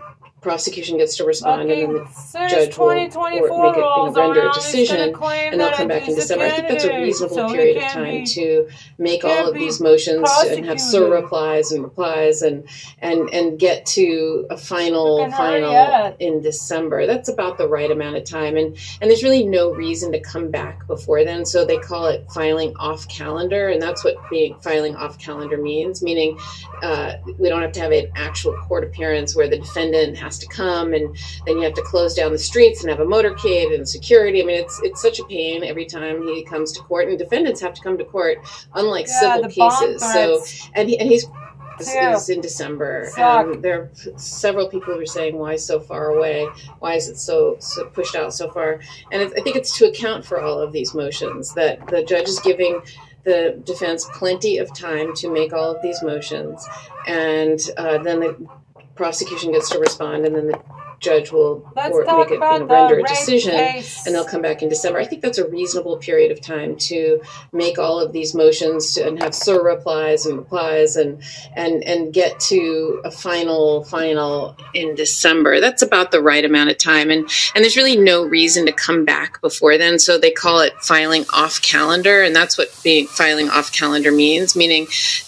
prosecution 0.47 0.97
gets 0.97 1.17
to 1.17 1.25
respond, 1.25 1.63
and 1.63 1.71
then 1.71 1.93
the 1.93 2.47
judge 2.49 2.79
will 2.79 2.87
or 2.87 2.95
make 2.95 3.13
it, 3.13 3.15
you 3.15 3.49
know, 3.49 4.13
render 4.13 4.49
a 4.49 4.53
decision, 4.53 5.01
and 5.01 5.61
they'll 5.61 5.73
come 5.73 5.89
back 5.89 6.07
in 6.09 6.15
December. 6.15 6.45
I 6.45 6.51
think 6.51 6.69
that's 6.69 6.85
a 6.85 7.01
reasonable 7.01 7.37
so 7.37 7.49
period 7.49 7.79
of 7.79 7.83
time 7.91 8.19
be- 8.21 8.27
to 8.27 8.69
make 8.97 9.25
all 9.25 9.49
of 9.49 9.55
these 9.55 9.81
motions 9.81 10.31
and 10.47 10.65
have 10.65 10.77
prosecuted. 10.77 11.13
replies 11.13 11.73
and 11.73 11.83
replies 11.83 12.43
and 12.43 12.69
and 13.01 13.29
and 13.31 13.59
get 13.59 13.87
to 13.87 14.47
a 14.49 14.57
final 14.57 15.29
final 15.33 16.17
in 16.21 16.41
December. 16.43 17.07
That's 17.07 17.29
about 17.29 17.59
the 17.59 17.67
right 17.67 17.91
amount 17.91 18.17
of 18.17 18.23
time, 18.25 18.57
and 18.57 18.77
and 19.01 19.11
there's 19.11 19.25
really 19.25 19.45
no 19.45 19.73
reason 19.73 20.13
to 20.13 20.21
come 20.21 20.53
back 20.53 20.87
before 20.87 21.25
then. 21.25 21.45
So 21.45 21.65
they 21.65 21.79
call 21.79 22.07
it 22.07 22.25
filing 22.33 22.73
off 22.77 23.09
calendar, 23.09 23.69
and 23.69 23.83
that's 23.83 24.05
what 24.05 24.15
being 24.31 24.55
filing 24.61 24.95
off 24.95 25.19
calendar 25.19 25.57
means. 25.57 26.03
Meaning, 26.03 26.39
uh, 26.83 27.15
we 27.37 27.49
don't 27.49 27.63
have 27.63 27.73
to 27.73 27.81
have 27.81 27.91
an 27.91 28.13
actual 28.15 28.55
court 28.55 28.85
appearance 28.85 29.35
where 29.35 29.49
the 29.49 29.59
defendant 29.59 30.17
has 30.19 30.36
to 30.39 30.47
come, 30.47 30.95
and 30.95 31.16
then 31.47 31.57
you 31.57 31.62
have 31.62 31.74
to 31.74 31.82
close 31.82 32.14
down 32.14 32.32
the 32.32 32.39
streets 32.39 32.82
and 32.82 32.91
have 32.91 33.01
a 33.01 33.07
motorcade 33.07 33.74
and 33.74 33.89
security. 33.89 34.43
I 34.43 34.45
mean, 34.45 34.61
it's 34.61 34.80
it's 34.82 35.03
such 35.03 35.18
a 35.20 35.24
pain 35.24 35.64
every 35.64 35.87
time 35.87 36.26
he 36.26 36.43
comes 36.43 36.72
to 36.72 36.80
court, 36.80 37.09
and 37.09 37.18
defendants 37.18 37.61
have 37.61 37.74
to 37.74 37.82
come 37.82 37.99
to 37.99 38.05
court, 38.05 38.39
unlike 38.74 39.07
Yeah, 39.09 39.34
civil 39.34 39.51
cases. 39.51 40.03
So, 40.12 40.43
and 40.74 40.89
he, 40.89 40.99
and 40.99 41.09
he's 41.09 41.26
is, 41.80 41.89
is 41.89 42.28
in 42.28 42.41
December, 42.41 43.09
Suck. 43.11 43.47
and 43.47 43.62
there 43.62 43.82
are 43.82 44.18
several 44.18 44.68
people 44.68 44.95
who 44.95 45.01
are 45.01 45.07
saying 45.07 45.37
why 45.37 45.57
so 45.57 45.80
far 45.80 46.07
away? 46.07 46.47
Why 46.78 46.95
is 46.95 47.09
it 47.09 47.18
so, 47.18 47.57
so 47.61 47.87
pushed 47.87 48.16
out 48.16 48.32
so 48.32 48.51
far? 48.51 48.80
And 49.12 49.22
I 49.22 49.26
think 49.43 49.57
it's 49.57 49.76
to 49.78 49.89
account 49.89 50.24
for 50.24 50.41
all 50.41 50.59
of 50.59 50.72
these 50.72 50.95
motions 50.95 51.55
that 51.55 51.87
the 51.89 52.03
judge 52.03 52.28
is 52.28 52.41
giving 52.41 52.80
the 53.24 53.61
defense 53.64 54.07
plenty 54.14 54.59
of 54.59 54.72
time 54.72 55.14
to 55.16 55.30
make 55.30 55.53
all 55.53 55.74
of 55.74 55.82
these 55.82 56.03
motions, 56.03 56.66
and 57.07 57.61
uh, 57.76 57.99
then 57.99 58.20
the 58.20 58.49
prosecution 58.97 59.53
gets 59.53 59.71
to 59.71 59.79
respond, 59.79 60.27
and 60.27 60.35
then 60.35 60.49
the 60.49 60.61
judge 61.01 61.31
will 61.31 61.71
or 61.77 62.05
make 62.05 62.31
it, 62.31 62.35
you 62.35 62.39
know, 62.39 62.67
render 62.67 62.99
a 62.99 63.03
decision, 63.03 63.53
case. 63.53 64.07
and 64.07 64.15
they'll 64.15 64.25
come 64.25 64.43
back 64.43 64.63
in 64.63 64.69
December. 64.69 64.99
I 64.99 65.05
think 65.05 65.23
that's 65.23 65.39
a 65.39 65.49
reasonable 65.49 65.99
period 65.99 66.33
of 66.33 66.41
time 66.41 66.77
to 66.77 67.21
make 67.53 67.79
all 67.79 68.01
of 68.01 68.13
these 68.13 68.35
motions 68.35 68.95
to, 68.95 69.07
and 69.07 69.23
have 69.23 69.35
sur 69.35 69.63
replies 69.63 70.27
and 70.27 70.39
replies 70.39 70.97
and 70.97 71.23
and 71.55 71.85
and 71.85 72.13
get 72.13 72.41
to 72.41 73.01
a 73.05 73.11
final 73.11 73.85
final 73.85 74.57
in 74.75 74.95
December. 74.95 75.61
That's 75.61 75.83
about 75.83 76.11
the 76.11 76.23
right 76.23 76.45
amount 76.45 76.71
of 76.71 76.79
time, 76.79 77.11
and 77.11 77.29
and 77.55 77.65
there's 77.65 77.77
really 77.77 77.97
no 77.97 78.25
reason 78.25 78.67
to 78.67 78.73
come 78.73 79.05
back 79.05 79.41
before 79.41 79.77
then. 79.79 79.99
So 79.99 80.19
they 80.19 80.31
call 80.31 80.61
it 80.61 80.75
filing 80.81 81.25
off 81.33 81.61
calendar, 81.61 82.23
and 82.23 82.35
that's 82.35 82.57
what 82.57 82.69
being 82.83 83.07
filing 83.07 83.51
off 83.51 83.73
calendar 83.73 84.13
means. 84.13 84.57
Meaning, 84.57 84.87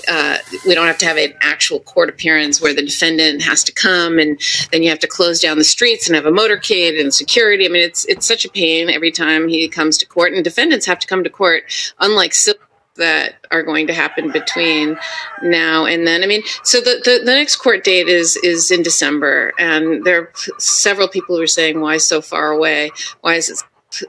uh, 0.09 0.39
we 0.67 0.75
don't 0.75 0.87
have 0.87 0.99
to 0.99 1.07
have 1.07 1.19
an 1.19 1.35
actual 1.41 1.81
court 1.81 2.09
appearance 2.09 2.61
where 2.61 2.75
the 2.75 2.83
defendant 2.83 3.43
has 3.43 3.65
to 3.65 3.73
come, 3.73 4.19
and 4.19 4.41
then 4.73 4.83
you 4.83 4.89
have 4.89 5.01
to 5.01 5.07
close 5.07 5.41
down 5.41 5.58
the 5.59 5.65
streets 5.65 6.07
and 6.07 6.17
have 6.17 6.27
a 6.27 6.31
motorcade 6.31 7.01
and 7.01 7.13
security. 7.13 7.67
I 7.67 7.69
mean, 7.69 7.83
it's 7.83 8.05
it's 8.07 8.27
such 8.27 8.45
a 8.45 8.51
pain 8.51 8.89
every 8.91 9.11
time 9.11 9.49
he 9.49 9.69
comes 9.69 9.99
to 9.99 10.07
court, 10.07 10.33
and 10.33 10.45
defendants 10.45 10.87
have 10.87 10.99
to 11.01 11.07
come 11.07 11.25
to 11.25 11.31
court, 11.31 11.65
unlike 11.99 12.35
civil 12.35 12.63
that 12.99 13.37
are 13.51 13.63
going 13.63 13.87
to 13.87 13.95
happen 13.95 14.31
between 14.31 14.99
now 15.43 15.87
and 15.87 16.07
then. 16.07 16.23
I 16.23 16.27
mean, 16.27 16.43
so 16.63 16.81
the, 16.81 17.01
the, 17.05 17.21
the 17.25 17.33
next 17.33 17.57
court 17.57 17.85
date 17.85 18.09
is 18.09 18.37
is 18.37 18.71
in 18.71 18.83
December, 18.83 19.53
and 19.59 20.05
there 20.05 20.21
are 20.21 20.33
several 20.59 21.09
people 21.09 21.37
who 21.37 21.43
are 21.43 21.47
saying 21.47 21.81
why 21.81 21.97
so 21.97 22.21
far 22.21 22.51
away? 22.51 22.91
Why 23.23 23.35
is 23.35 23.49
it? 23.49 23.63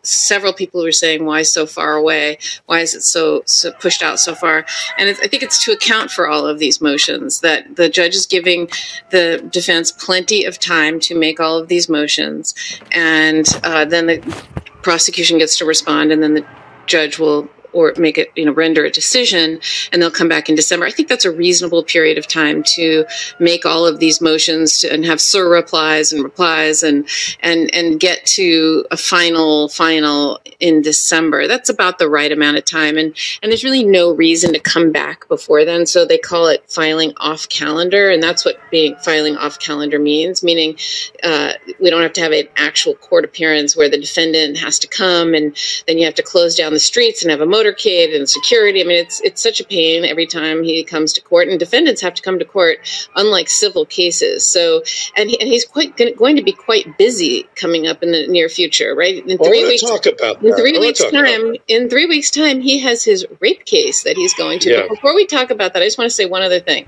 Several 0.03 0.53
people 0.53 0.83
were 0.83 0.91
saying 0.91 1.25
why 1.25 1.43
so 1.43 1.65
far 1.65 1.95
away? 1.95 2.37
Why 2.65 2.81
is 2.81 2.93
it 2.93 3.01
so, 3.01 3.43
so 3.45 3.71
pushed 3.71 4.03
out 4.03 4.19
so 4.19 4.35
far? 4.35 4.65
And 4.97 5.09
I 5.09 5.13
think 5.13 5.41
it's 5.41 5.63
to 5.65 5.71
account 5.71 6.11
for 6.11 6.27
all 6.27 6.45
of 6.45 6.59
these 6.59 6.81
motions 6.81 7.39
that 7.41 7.77
the 7.77 7.89
judge 7.89 8.15
is 8.15 8.25
giving 8.25 8.69
the 9.11 9.47
defense 9.51 9.91
plenty 9.91 10.43
of 10.43 10.59
time 10.59 10.99
to 11.01 11.17
make 11.17 11.39
all 11.39 11.57
of 11.57 11.69
these 11.69 11.87
motions, 11.87 12.53
and 12.91 13.47
uh, 13.63 13.85
then 13.85 14.07
the 14.07 14.45
prosecution 14.81 15.37
gets 15.37 15.57
to 15.57 15.65
respond, 15.65 16.11
and 16.11 16.21
then 16.21 16.33
the 16.33 16.45
judge 16.85 17.19
will 17.19 17.49
or 17.73 17.93
make 17.97 18.17
it, 18.17 18.31
you 18.35 18.45
know, 18.45 18.51
render 18.51 18.85
a 18.85 18.91
decision, 18.91 19.59
and 19.91 20.01
they'll 20.01 20.11
come 20.11 20.29
back 20.29 20.49
in 20.49 20.55
December. 20.55 20.85
I 20.85 20.91
think 20.91 21.07
that's 21.07 21.25
a 21.25 21.31
reasonable 21.31 21.83
period 21.83 22.17
of 22.17 22.27
time 22.27 22.63
to 22.75 23.05
make 23.39 23.65
all 23.65 23.85
of 23.85 23.99
these 23.99 24.21
motions 24.21 24.79
to, 24.79 24.93
and 24.93 25.05
have 25.05 25.21
sur 25.21 25.49
replies 25.49 26.11
and 26.11 26.23
replies 26.23 26.83
and 26.83 27.07
and 27.41 27.73
and 27.73 27.99
get 27.99 28.25
to 28.25 28.85
a 28.91 28.97
final 28.97 29.69
final 29.69 30.39
in 30.59 30.81
December. 30.81 31.47
That's 31.47 31.69
about 31.69 31.99
the 31.99 32.09
right 32.09 32.31
amount 32.31 32.57
of 32.57 32.65
time, 32.65 32.97
and 32.97 33.15
and 33.41 33.51
there's 33.51 33.63
really 33.63 33.83
no 33.83 34.13
reason 34.13 34.53
to 34.53 34.59
come 34.59 34.91
back 34.91 35.27
before 35.27 35.65
then. 35.65 35.85
So 35.85 36.05
they 36.05 36.17
call 36.17 36.47
it 36.47 36.63
filing 36.69 37.13
off 37.17 37.49
calendar, 37.49 38.09
and 38.09 38.21
that's 38.21 38.45
what 38.45 38.59
being 38.71 38.95
filing 38.97 39.37
off 39.37 39.59
calendar 39.59 39.99
means. 39.99 40.43
Meaning, 40.43 40.77
uh, 41.23 41.53
we 41.79 41.89
don't 41.89 42.01
have 42.01 42.13
to 42.13 42.21
have 42.21 42.31
an 42.31 42.47
actual 42.55 42.95
court 42.95 43.25
appearance 43.25 43.75
where 43.75 43.89
the 43.89 43.99
defendant 43.99 44.57
has 44.57 44.79
to 44.79 44.87
come, 44.87 45.33
and 45.33 45.55
then 45.87 45.97
you 45.97 46.05
have 46.05 46.15
to 46.15 46.23
close 46.23 46.55
down 46.55 46.73
the 46.73 46.79
streets 46.79 47.21
and 47.21 47.31
have 47.31 47.41
a 47.41 47.45
motorcade 47.69 48.15
and 48.15 48.29
security. 48.29 48.81
I 48.81 48.85
mean, 48.85 48.97
it's 48.97 49.21
it's 49.21 49.41
such 49.41 49.59
a 49.59 49.65
pain 49.65 50.05
every 50.05 50.25
time 50.25 50.63
he 50.63 50.83
comes 50.83 51.13
to 51.13 51.21
court, 51.21 51.47
and 51.47 51.59
defendants 51.59 52.01
have 52.01 52.13
to 52.15 52.21
come 52.21 52.39
to 52.39 52.45
court, 52.45 52.79
unlike 53.15 53.49
civil 53.49 53.85
cases. 53.85 54.43
So, 54.45 54.83
and 55.15 55.29
he, 55.29 55.39
and 55.39 55.47
he's 55.47 55.65
quite 55.65 55.95
gonna, 55.97 56.13
going 56.13 56.35
to 56.35 56.43
be 56.43 56.51
quite 56.51 56.97
busy 56.97 57.47
coming 57.55 57.87
up 57.87 58.03
in 58.03 58.11
the 58.11 58.27
near 58.27 58.49
future, 58.49 58.95
right? 58.95 59.25
In 59.25 59.37
Well, 59.37 59.49
three 59.49 59.65
weeks, 59.65 59.81
talk 59.81 60.05
about 60.05 60.43
in 60.43 60.55
three 60.55 60.77
weeks 60.77 61.03
time, 61.03 61.55
in 61.67 61.89
three 61.89 62.05
weeks 62.05 62.31
time, 62.31 62.61
he 62.61 62.79
has 62.79 63.03
his 63.03 63.25
rape 63.39 63.65
case 63.65 64.03
that 64.03 64.17
he's 64.17 64.33
going 64.33 64.59
to. 64.59 64.71
Yeah. 64.71 64.81
But 64.81 64.95
before 64.95 65.15
we 65.15 65.25
talk 65.25 65.51
about 65.51 65.73
that, 65.73 65.81
I 65.81 65.85
just 65.85 65.97
want 65.97 66.09
to 66.09 66.15
say 66.15 66.25
one 66.25 66.41
other 66.41 66.59
thing. 66.59 66.87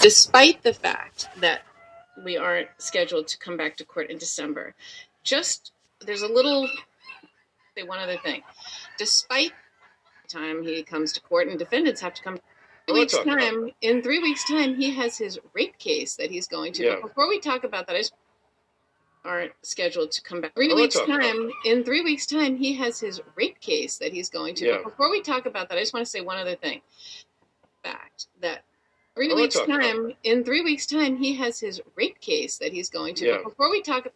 Despite 0.00 0.62
the 0.62 0.72
fact 0.72 1.28
that 1.40 1.62
we 2.24 2.36
aren't 2.36 2.68
scheduled 2.78 3.28
to 3.28 3.38
come 3.38 3.56
back 3.56 3.76
to 3.78 3.84
court 3.84 4.10
in 4.10 4.18
December, 4.18 4.74
just 5.22 5.72
there's 6.04 6.22
a 6.22 6.28
little 6.28 6.68
say 7.76 7.86
one 7.86 7.98
other 7.98 8.16
thing. 8.18 8.42
Despite 8.98 9.52
time 10.30 10.62
he 10.62 10.82
comes 10.82 11.12
to 11.12 11.20
court 11.20 11.48
and 11.48 11.58
defendants 11.58 12.00
have 12.00 12.14
to 12.14 12.22
come 12.22 12.38
three 12.86 13.00
weeks 13.00 13.16
time. 13.18 13.70
In 13.82 14.02
three 14.02 14.18
weeks 14.20 14.44
time 14.48 14.76
he 14.76 14.94
has 14.94 15.18
his 15.18 15.38
rape 15.54 15.78
case 15.78 16.16
that 16.16 16.30
he's 16.30 16.46
going 16.46 16.72
to 16.74 16.84
Yeah. 16.84 16.96
but 17.02 17.08
before 17.08 17.28
we 17.28 17.40
talk 17.40 17.64
about 17.64 17.86
that 17.86 17.96
i 17.96 17.98
just 18.00 18.14
aren't 19.24 19.52
scheduled 19.62 20.10
to 20.12 20.22
come 20.22 20.40
back. 20.40 20.54
Three 20.54 20.66
I 20.66 20.68
wanna 20.72 20.82
weeks 20.82 20.94
talk 20.94 21.06
about 21.08 21.20
time 21.20 21.50
in 21.64 21.84
three 21.84 22.00
weeks 22.02 22.24
time 22.26 22.56
he 22.56 22.72
has 22.76 22.98
his 22.98 23.20
rape 23.36 23.60
case 23.60 23.98
that 23.98 24.12
he's 24.12 24.30
going 24.30 24.54
to 24.56 24.66
Yeah. 24.66 24.76
but 24.82 24.90
before 24.90 25.10
we 25.10 25.20
talk 25.20 25.44
about 25.46 25.68
that 25.68 25.76
i 25.76 25.80
just 25.80 25.92
want 25.92 26.06
to 26.06 26.10
say 26.10 26.20
one 26.22 26.38
other 26.38 26.56
thing. 26.56 26.80
Fact 27.82 28.26
that 28.40 28.64
three 29.14 29.32
weeks 29.34 29.54
talk 29.56 29.68
about 29.68 29.82
time 29.82 30.12
in 30.24 30.42
three 30.44 30.62
weeks 30.62 30.86
time 30.86 31.16
he 31.16 31.34
has 31.34 31.60
his 31.60 31.80
rape 31.96 32.18
case 32.20 32.56
that 32.58 32.72
he's 32.72 32.88
going 32.88 33.14
to 33.16 33.26
Yeah. 33.26 33.36
but 33.42 33.50
before 33.50 33.70
we 33.70 33.82
talk 33.82 34.06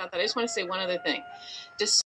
about 0.00 0.12
that. 0.12 0.20
I 0.20 0.24
just 0.24 0.36
want 0.36 0.48
to 0.48 0.52
say 0.52 0.64
one 0.64 0.80
other 0.80 0.98
thing. 0.98 1.22
Just 1.78 2.04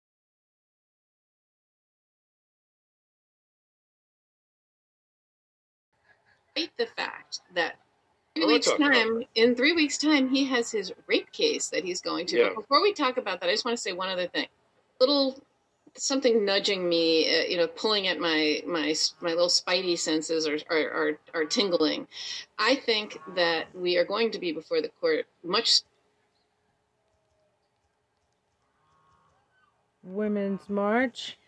despite 6.56 6.76
the 6.78 6.86
fact 6.86 7.40
that 7.54 7.76
three 8.34 8.44
I 8.44 8.46
weeks 8.48 8.70
time 8.72 9.22
in 9.34 9.54
three 9.54 9.72
weeks 9.72 9.98
time 9.98 10.28
he 10.28 10.44
has 10.46 10.70
his 10.70 10.92
rape 11.06 11.30
case 11.32 11.68
that 11.68 11.84
he's 11.84 12.00
going 12.00 12.26
to 12.26 12.38
Yeah. 12.38 12.48
but 12.48 12.62
before 12.62 12.82
we 12.82 12.92
talk 12.92 13.16
about 13.16 13.40
that 13.40 13.48
i 13.48 13.52
just 13.52 13.64
want 13.64 13.76
to 13.76 13.82
say 13.82 13.92
one 13.92 14.08
other 14.08 14.26
thing. 14.26 14.46
Little 15.00 15.38
something 15.94 16.44
nudging 16.44 16.88
me 16.88 17.26
uh, 17.28 17.44
you 17.44 17.56
know 17.56 17.66
pulling 17.66 18.06
at 18.06 18.18
my 18.18 18.62
my 18.66 18.94
my 19.20 19.30
little 19.30 19.48
spidey 19.48 19.98
senses 19.98 20.46
are, 20.46 20.58
are 20.70 20.90
are 20.90 21.18
are 21.34 21.44
tingling. 21.44 22.06
I 22.58 22.74
think 22.76 23.18
that 23.34 23.66
we 23.74 23.96
are 23.96 24.04
going 24.04 24.30
to 24.32 24.38
be 24.38 24.52
before 24.52 24.80
the 24.80 24.90
court 25.00 25.26
much 25.44 25.80
Women's 30.06 30.68
March. 30.68 31.38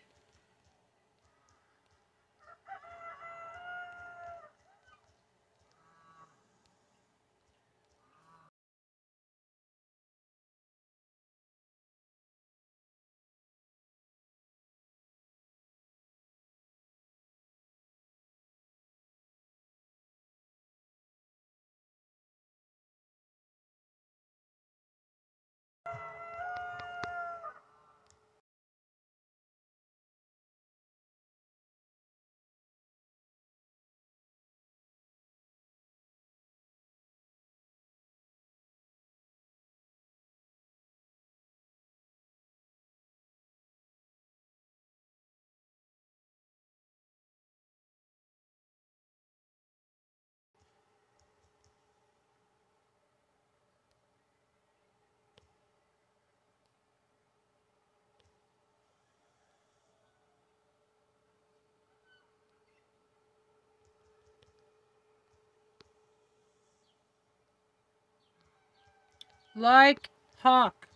Like 69.59 70.09
Hawk. 70.41 70.87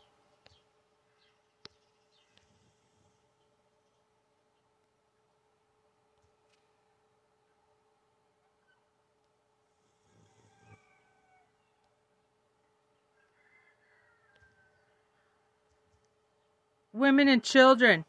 Women 16.93 17.27
and 17.27 17.43
children. 17.43 18.05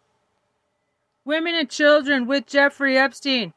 Women 1.25 1.57
and 1.57 1.69
children 1.69 2.29
with 2.29 2.47
Jeffrey 2.47 2.97
Epstein. 2.97 3.55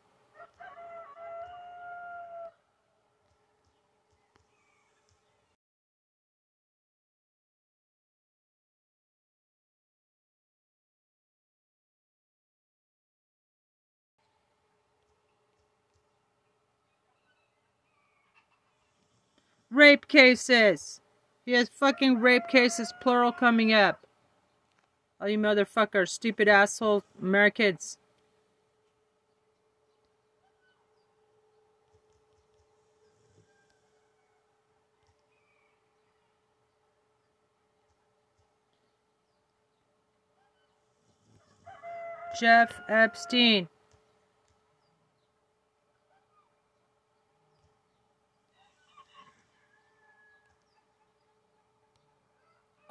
Rape 19.77 20.07
cases. 20.07 21.01
He 21.45 21.51
has 21.51 21.69
fucking 21.69 22.19
rape 22.19 22.47
cases, 22.49 22.91
plural, 22.99 23.31
coming 23.31 23.73
up. 23.73 24.07
All 25.21 25.29
you 25.29 25.37
motherfuckers, 25.37 26.09
stupid 26.09 26.47
asshole 26.47 27.03
Americans. 27.21 27.99
Jeff 42.39 42.81
Epstein. 42.89 43.67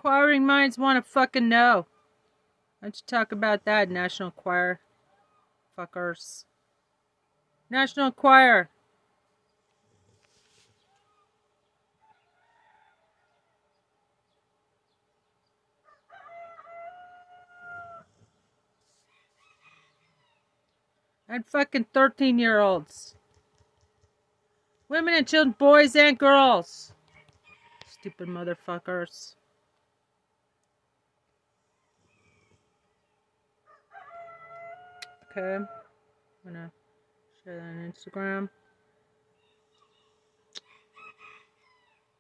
Inquiring 0.07 0.47
minds 0.47 0.79
want 0.79 1.05
to 1.05 1.11
fucking 1.11 1.49
know. 1.49 1.85
Why 2.79 2.87
don't 2.87 2.95
you 2.95 3.03
talk 3.09 3.33
about 3.33 3.65
that, 3.65 3.91
National 3.91 4.29
Enquirer? 4.29 4.79
Fuckers. 5.77 6.45
National 7.69 8.07
Enquirer. 8.07 8.71
And 21.29 21.45
fucking 21.47 21.87
13 21.93 22.39
year 22.39 22.61
olds. 22.61 23.17
Women 24.89 25.15
and 25.15 25.27
children, 25.27 25.57
boys 25.59 25.97
and 25.97 26.17
girls. 26.17 26.93
Stupid 27.89 28.29
motherfuckers. 28.29 29.35
Okay. 35.37 35.57
I'm 35.57 35.67
gonna 36.47 36.73
share 37.45 37.57
that 37.57 37.63
on 37.63 37.93
Instagram. 37.93 38.49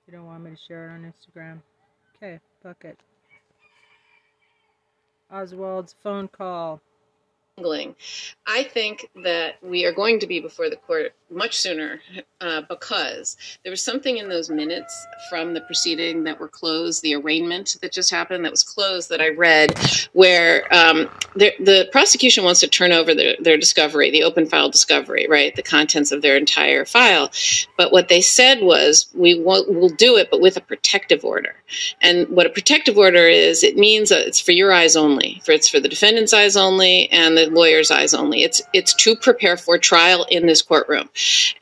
You 0.06 0.12
don't 0.12 0.26
want 0.26 0.44
me 0.44 0.50
to 0.50 0.56
share 0.68 0.90
it 0.90 0.92
on 0.92 1.10
Instagram. 1.10 1.62
Okay, 2.16 2.40
fuck 2.62 2.84
it. 2.84 2.98
Oswald's 5.32 5.94
phone 6.02 6.28
call. 6.28 6.82
I 8.46 8.64
think 8.64 9.08
that 9.24 9.54
we 9.62 9.86
are 9.86 9.92
going 9.92 10.20
to 10.20 10.26
be 10.26 10.40
before 10.40 10.68
the 10.68 10.76
court 10.76 11.14
much 11.30 11.58
sooner 11.58 12.00
uh, 12.40 12.60
because 12.68 13.36
there 13.64 13.70
was 13.70 13.82
something 13.82 14.18
in 14.18 14.28
those 14.28 14.50
minutes 14.50 15.06
from 15.30 15.54
the 15.54 15.62
proceeding 15.62 16.24
that 16.24 16.38
were 16.38 16.48
closed, 16.48 17.02
the 17.02 17.14
arraignment 17.14 17.76
that 17.80 17.92
just 17.92 18.10
happened 18.10 18.44
that 18.44 18.50
was 18.52 18.62
closed 18.62 19.08
that 19.08 19.22
I 19.22 19.30
read, 19.30 19.76
where 20.12 20.72
um, 20.72 21.08
the, 21.34 21.52
the 21.58 21.88
prosecution 21.90 22.44
wants 22.44 22.60
to 22.60 22.68
turn 22.68 22.92
over 22.92 23.14
their, 23.14 23.36
their 23.40 23.56
discovery, 23.56 24.10
the 24.10 24.22
open 24.22 24.46
file 24.46 24.68
discovery, 24.68 25.26
right, 25.28 25.56
the 25.56 25.62
contents 25.62 26.12
of 26.12 26.20
their 26.20 26.36
entire 26.36 26.84
file. 26.84 27.30
But 27.78 27.90
what 27.90 28.08
they 28.08 28.20
said 28.20 28.60
was, 28.60 29.08
we 29.14 29.40
will 29.40 29.64
we'll 29.66 29.88
do 29.88 30.16
it, 30.16 30.30
but 30.30 30.42
with 30.42 30.58
a 30.58 30.60
protective 30.60 31.24
order. 31.24 31.56
And 32.02 32.28
what 32.28 32.46
a 32.46 32.50
protective 32.50 32.98
order 32.98 33.26
is, 33.26 33.64
it 33.64 33.76
means 33.76 34.10
it's 34.10 34.40
for 34.40 34.52
your 34.52 34.72
eyes 34.72 34.94
only, 34.94 35.40
for 35.44 35.52
it's 35.52 35.68
for 35.68 35.80
the 35.80 35.88
defendant's 35.88 36.34
eyes 36.34 36.56
only 36.56 37.10
and 37.10 37.36
the 37.36 37.45
lawyer's 37.46 37.90
eyes 37.90 38.14
only. 38.14 38.42
It's 38.42 38.62
it's 38.72 38.94
to 38.94 39.16
prepare 39.16 39.56
for 39.56 39.78
trial 39.78 40.26
in 40.30 40.46
this 40.46 40.62
courtroom, 40.62 41.08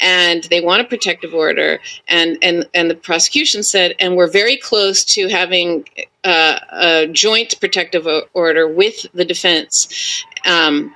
and 0.00 0.44
they 0.44 0.60
want 0.60 0.82
a 0.82 0.84
protective 0.84 1.34
order. 1.34 1.80
And 2.08 2.38
and 2.42 2.68
and 2.74 2.90
the 2.90 2.94
prosecution 2.94 3.62
said, 3.62 3.94
and 3.98 4.16
we're 4.16 4.30
very 4.30 4.56
close 4.56 5.04
to 5.14 5.28
having 5.28 5.86
uh, 6.24 6.58
a 6.70 7.06
joint 7.08 7.58
protective 7.60 8.06
order 8.32 8.68
with 8.68 9.06
the 9.14 9.24
defense. 9.24 10.24
Um, 10.46 10.94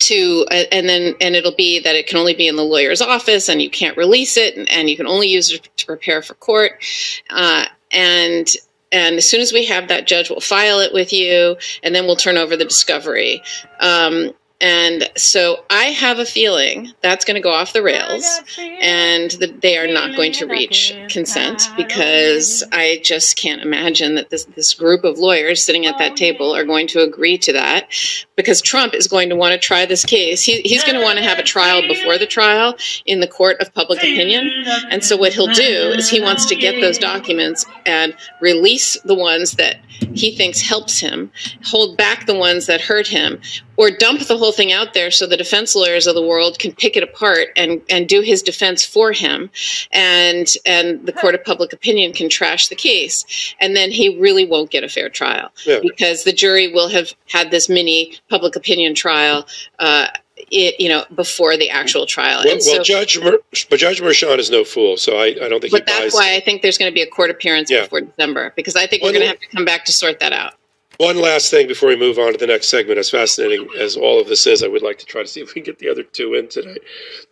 to 0.00 0.46
and 0.50 0.88
then 0.88 1.14
and 1.20 1.36
it'll 1.36 1.54
be 1.54 1.78
that 1.80 1.94
it 1.94 2.06
can 2.06 2.16
only 2.18 2.34
be 2.34 2.48
in 2.48 2.56
the 2.56 2.64
lawyer's 2.64 3.02
office 3.02 3.48
and 3.48 3.60
you 3.60 3.68
can't 3.68 3.96
release 3.98 4.36
it 4.38 4.56
and, 4.56 4.68
and 4.70 4.88
you 4.88 4.96
can 4.96 5.06
only 5.06 5.28
use 5.28 5.52
it 5.52 5.68
to 5.76 5.86
prepare 5.86 6.22
for 6.22 6.34
court 6.34 6.82
uh, 7.28 7.66
and 7.92 8.48
and 8.92 9.16
as 9.16 9.28
soon 9.28 9.40
as 9.40 9.52
we 9.52 9.66
have 9.66 9.88
that 9.88 10.06
judge 10.06 10.30
will 10.30 10.40
file 10.40 10.80
it 10.80 10.92
with 10.92 11.12
you 11.12 11.56
and 11.82 11.94
then 11.94 12.06
we'll 12.06 12.16
turn 12.16 12.36
over 12.36 12.56
the 12.56 12.64
discovery. 12.64 13.42
Um, 13.78 14.32
and 14.60 15.10
so 15.16 15.64
I 15.70 15.84
have 15.86 16.18
a 16.18 16.26
feeling 16.26 16.92
that's 17.00 17.24
going 17.24 17.36
to 17.36 17.40
go 17.40 17.50
off 17.50 17.72
the 17.72 17.82
rails 17.82 18.42
and 18.58 19.30
that 19.32 19.62
they 19.62 19.78
are 19.78 19.86
not 19.86 20.14
going 20.14 20.32
to 20.32 20.46
reach 20.46 20.94
consent 21.08 21.62
because 21.78 22.62
I 22.70 23.00
just 23.02 23.38
can't 23.38 23.62
imagine 23.62 24.16
that 24.16 24.28
this, 24.28 24.44
this 24.44 24.74
group 24.74 25.04
of 25.04 25.18
lawyers 25.18 25.64
sitting 25.64 25.86
at 25.86 25.96
that 25.98 26.16
table 26.16 26.54
are 26.54 26.64
going 26.64 26.88
to 26.88 27.02
agree 27.02 27.38
to 27.38 27.54
that 27.54 27.88
because 28.36 28.60
Trump 28.60 28.92
is 28.92 29.08
going 29.08 29.30
to 29.30 29.36
want 29.36 29.52
to 29.52 29.58
try 29.58 29.86
this 29.86 30.04
case. 30.04 30.42
He, 30.42 30.60
he's 30.60 30.84
going 30.84 30.96
to 30.96 31.02
want 31.02 31.18
to 31.18 31.24
have 31.24 31.38
a 31.38 31.42
trial 31.42 31.80
before 31.88 32.18
the 32.18 32.26
trial 32.26 32.76
in 33.06 33.20
the 33.20 33.28
court 33.28 33.60
of 33.60 33.72
public 33.72 34.00
opinion. 34.00 34.50
And 34.90 35.02
so 35.02 35.16
what 35.16 35.32
he'll 35.32 35.46
do 35.46 35.94
is 35.96 36.10
he 36.10 36.20
wants 36.20 36.44
to 36.46 36.56
get 36.56 36.80
those 36.82 36.98
documents 36.98 37.64
and 37.86 38.14
release 38.42 39.00
the 39.04 39.14
ones 39.14 39.52
that 39.52 39.76
he 40.14 40.34
thinks 40.34 40.60
helps 40.60 40.98
him, 40.98 41.30
hold 41.64 41.96
back 41.96 42.26
the 42.26 42.34
ones 42.34 42.66
that 42.66 42.80
hurt 42.80 43.06
him, 43.06 43.40
or 43.80 43.90
dump 43.90 44.20
the 44.26 44.36
whole 44.36 44.52
thing 44.52 44.70
out 44.72 44.92
there 44.92 45.10
so 45.10 45.26
the 45.26 45.36
defense 45.36 45.74
lawyers 45.74 46.06
of 46.06 46.14
the 46.14 46.22
world 46.22 46.58
can 46.58 46.72
pick 46.72 46.96
it 46.96 47.02
apart 47.02 47.48
and, 47.56 47.80
and 47.88 48.08
do 48.08 48.20
his 48.20 48.42
defense 48.42 48.84
for 48.84 49.12
him 49.12 49.50
and 49.90 50.54
and 50.66 51.06
the 51.06 51.12
court 51.12 51.34
of 51.34 51.42
public 51.44 51.72
opinion 51.72 52.12
can 52.12 52.28
trash 52.28 52.68
the 52.68 52.74
case 52.74 53.54
and 53.60 53.74
then 53.74 53.90
he 53.90 54.18
really 54.18 54.44
won't 54.46 54.70
get 54.70 54.84
a 54.84 54.88
fair 54.88 55.08
trial 55.08 55.50
Yeah. 55.64 55.78
because 55.82 56.24
the 56.24 56.32
jury 56.32 56.72
will 56.72 56.88
have 56.88 57.08
had 57.28 57.50
this 57.50 57.68
mini 57.68 58.18
public 58.28 58.54
opinion 58.54 58.94
trial 58.94 59.46
uh, 59.78 60.08
it, 60.50 60.80
you 60.80 60.88
know 60.88 61.04
before 61.14 61.56
the 61.56 61.70
actual 61.70 62.06
trial 62.06 62.42
Well, 62.44 62.54
and 62.54 62.62
well 62.66 62.82
Judge 62.82 63.18
Mer- 63.18 63.38
but 63.70 63.78
Judge 63.78 64.00
Merchan 64.00 64.38
is 64.38 64.50
no 64.50 64.64
fool, 64.64 64.96
so 64.96 65.16
I, 65.16 65.26
I 65.26 65.48
don't 65.48 65.60
think 65.60 65.72
but 65.72 65.88
he 65.88 65.92
buys. 65.94 65.98
that's 66.02 66.14
why 66.14 66.34
I 66.34 66.40
think 66.40 66.62
there's 66.62 66.78
going 66.78 66.90
to 66.90 66.94
be 66.94 67.02
a 67.02 67.06
court 67.06 67.30
appearance 67.30 67.70
Yeah. 67.70 67.82
before 67.82 68.00
December 68.02 68.52
because 68.56 68.76
I 68.76 68.86
think 68.86 69.02
we're 69.02 69.10
going 69.12 69.22
to 69.22 69.28
have 69.28 69.40
to 69.40 69.48
come 69.48 69.64
back 69.64 69.84
to 69.86 69.92
sort 69.92 70.20
that 70.20 70.32
out. 70.32 70.54
One 71.00 71.16
last 71.16 71.50
thing 71.50 71.66
before 71.66 71.88
we 71.88 71.96
move 71.96 72.18
on 72.18 72.32
to 72.32 72.38
the 72.38 72.46
next 72.46 72.68
segment, 72.68 72.98
as 72.98 73.08
fascinating 73.08 73.66
as 73.78 73.96
all 73.96 74.20
of 74.20 74.28
this 74.28 74.46
is, 74.46 74.62
I 74.62 74.68
would 74.68 74.82
like 74.82 74.98
to 74.98 75.06
try 75.06 75.22
to 75.22 75.26
see 75.26 75.40
if 75.40 75.54
we 75.54 75.62
can 75.62 75.62
get 75.62 75.78
the 75.78 75.88
other 75.88 76.02
two 76.02 76.34
in 76.34 76.46
today. 76.48 76.76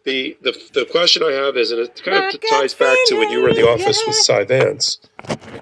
The 0.04 0.38
the, 0.40 0.58
the 0.72 0.86
question 0.86 1.22
I 1.22 1.32
have 1.32 1.54
is, 1.58 1.70
and 1.70 1.78
it 1.82 2.02
kind 2.02 2.32
of 2.34 2.40
ties 2.48 2.72
back 2.72 2.96
to 3.08 3.18
when 3.18 3.28
you 3.30 3.42
were 3.42 3.50
in 3.50 3.56
the 3.56 3.68
office 3.68 4.02
with 4.06 4.16
Cy 4.16 4.44
Vance, 4.44 4.98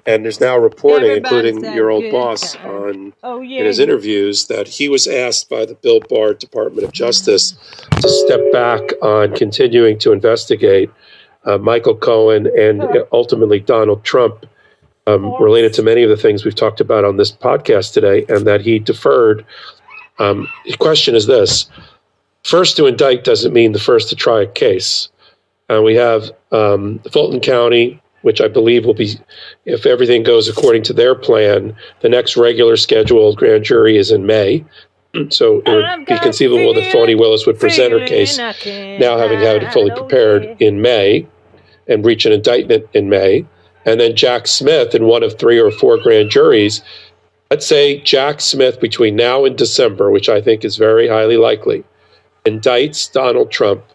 and 0.05 0.23
there's 0.23 0.39
now 0.39 0.57
reporting, 0.57 1.09
Everybody's 1.09 1.51
including 1.51 1.73
your 1.75 1.89
old 1.89 2.09
boss 2.09 2.53
time. 2.53 2.71
on 2.71 3.13
Oh, 3.23 3.41
yeah. 3.41 3.59
in 3.59 3.65
his 3.65 3.79
interviews, 3.79 4.47
that 4.47 4.69
he 4.69 4.87
was 4.87 5.05
asked 5.05 5.49
by 5.49 5.65
the 5.65 5.75
Bill 5.75 5.99
Barr 5.99 6.33
Department 6.33 6.87
of 6.87 6.93
Justice 6.93 7.57
to 7.91 8.07
step 8.07 8.39
back 8.53 8.83
on 9.01 9.35
continuing 9.35 9.99
to 9.99 10.13
investigate 10.13 10.89
uh, 11.43 11.57
Michael 11.57 11.95
Cohen 11.97 12.47
and 12.57 12.83
ultimately 13.11 13.59
Donald 13.59 14.05
Trump 14.05 14.45
um, 15.07 15.33
related 15.41 15.73
to 15.73 15.81
many 15.81 16.03
of 16.03 16.09
the 16.09 16.17
things 16.17 16.43
we've 16.45 16.53
talked 16.53 16.81
about 16.81 17.05
on 17.05 17.17
this 17.17 17.31
podcast 17.31 17.93
today, 17.93 18.25
and 18.29 18.45
that 18.45 18.61
he 18.61 18.77
deferred. 18.77 19.45
Um, 20.19 20.47
the 20.65 20.77
question 20.77 21.15
is 21.15 21.25
this 21.25 21.69
first 22.43 22.75
to 22.77 22.85
indict 22.85 23.23
doesn't 23.23 23.53
mean 23.53 23.71
the 23.71 23.79
first 23.79 24.09
to 24.09 24.15
try 24.15 24.41
a 24.41 24.47
case. 24.47 25.09
Uh, 25.69 25.81
we 25.81 25.95
have 25.95 26.31
um, 26.51 26.99
Fulton 27.11 27.39
County, 27.39 28.01
which 28.21 28.41
I 28.41 28.47
believe 28.47 28.85
will 28.85 28.93
be, 28.93 29.19
if 29.65 29.85
everything 29.85 30.23
goes 30.23 30.47
according 30.47 30.83
to 30.83 30.93
their 30.93 31.15
plan, 31.15 31.75
the 32.01 32.09
next 32.09 32.37
regular 32.37 32.77
scheduled 32.77 33.37
grand 33.37 33.63
jury 33.63 33.97
is 33.97 34.11
in 34.11 34.25
May. 34.25 34.65
So 35.29 35.63
it 35.65 35.69
would 35.69 36.05
be 36.05 36.19
conceivable 36.19 36.75
that 36.75 36.91
Fani 36.91 37.15
Willis 37.15 37.47
would 37.47 37.59
present 37.59 37.91
her 37.91 38.05
case 38.05 38.37
now 38.37 39.17
having 39.17 39.39
had 39.39 39.63
it 39.63 39.73
fully 39.73 39.89
prepared 39.89 40.61
in 40.61 40.81
May 40.81 41.25
and 41.87 42.05
reach 42.05 42.25
an 42.25 42.33
indictment 42.33 42.85
in 42.93 43.09
May. 43.09 43.45
And 43.87 44.01
then 44.01 44.15
Jack 44.17 44.47
Smith 44.47 44.93
in 44.93 45.05
one 45.05 45.23
of 45.23 45.39
three 45.39 45.57
or 45.57 45.71
four 45.71 45.97
grand 45.97 46.29
juries. 46.29 46.83
Let's 47.49 47.65
say 47.65 48.01
Jack 48.01 48.41
Smith 48.41 48.81
between 48.81 49.15
now 49.15 49.45
and 49.45 49.57
December, 49.57 50.11
which 50.11 50.27
I 50.27 50.41
think 50.41 50.65
is 50.65 50.75
very 50.75 51.07
highly 51.07 51.37
likely, 51.37 51.85
indicts 52.45 53.09
Donald 53.09 53.49
Trump 53.49 53.85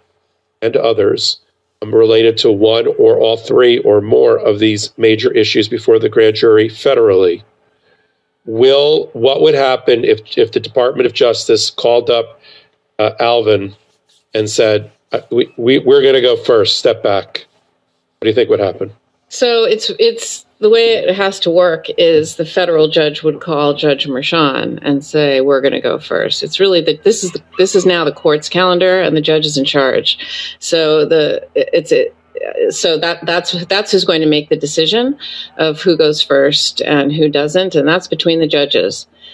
and 0.63 0.77
others 0.79 1.41
um, 1.83 1.95
related 1.95 2.39
to 2.39 2.51
one 2.51 2.87
or 2.99 3.19
all 3.19 3.37
three 3.37 3.81
or 3.81 4.01
more 4.01 4.39
of 4.39 4.61
these 4.61 4.93
major 4.97 5.31
issues 5.33 5.69
before 5.69 5.99
the 5.99 6.09
grand 6.09 6.37
jury 6.37 6.71
federally. 6.71 7.43
Will 8.47 9.11
what 9.13 9.43
would 9.43 9.55
happen 9.55 10.05
if 10.05 10.39
if 10.39 10.53
the 10.53 10.59
Department 10.59 11.07
of 11.07 11.13
Justice 11.13 11.71
called 11.71 12.09
up 12.09 12.41
uh, 12.99 13.13
Alvin 13.21 13.75
and 14.33 14.49
said, 14.49 14.91
uh, 15.13 15.21
"We, 15.31 15.53
we 15.57 15.79
we're 15.79 16.03
going 16.03 16.15
to 16.15 16.21
go 16.21 16.37
first. 16.37 16.79
Step 16.79 17.03
back." 17.03 17.47
What 18.19 18.27
do 18.27 18.29
you 18.29 18.35
think 18.35 18.49
would 18.51 18.59
happen? 18.59 18.93
So 19.33 19.65
it's 19.65 19.91
it's 19.99 20.45
the 20.59 20.69
way 20.69 20.93
it 20.93 21.17
has 21.17 21.41
to 21.41 21.51
work 21.51 21.87
is 21.97 22.37
the 22.37 22.45
federal 22.45 22.89
judge 22.89 23.23
would 23.23 23.41
call 23.41 23.73
Judge 23.73 24.07
Merchan 24.07 24.79
and 24.83 25.03
say 25.03 25.41
we're 25.41 25.63
going 25.63 25.73
to 25.73 25.81
go 25.81 25.99
first. 25.99 26.43
It's 26.43 26.61
really 26.61 26.83
that 26.83 27.03
this 27.03 27.25
is 27.25 27.33
the, 27.33 27.43
this 27.57 27.75
is 27.75 27.87
now 27.87 28.05
the 28.05 28.13
court's 28.13 28.51
calendar 28.51 29.01
and 29.01 29.17
the 29.17 29.23
judge 29.23 29.47
is 29.47 29.57
in 29.57 29.65
charge. 29.65 30.19
So 30.59 31.07
the 31.07 31.49
it's 31.55 31.93
it. 31.93 32.15
So 32.69 32.99
that 32.99 33.25
that's 33.25 33.53
that's 33.67 33.91
who's 33.91 34.05
going 34.05 34.21
to 34.21 34.27
make 34.27 34.51
the 34.51 34.57
decision 34.57 35.19
of 35.57 35.81
who 35.81 35.97
goes 35.97 36.21
first 36.21 36.83
and 36.83 37.11
who 37.11 37.31
doesn't, 37.31 37.75
and 37.75 37.89
that's 37.89 38.09
between 38.09 38.39
the 38.39 38.47
judges. 38.47 39.07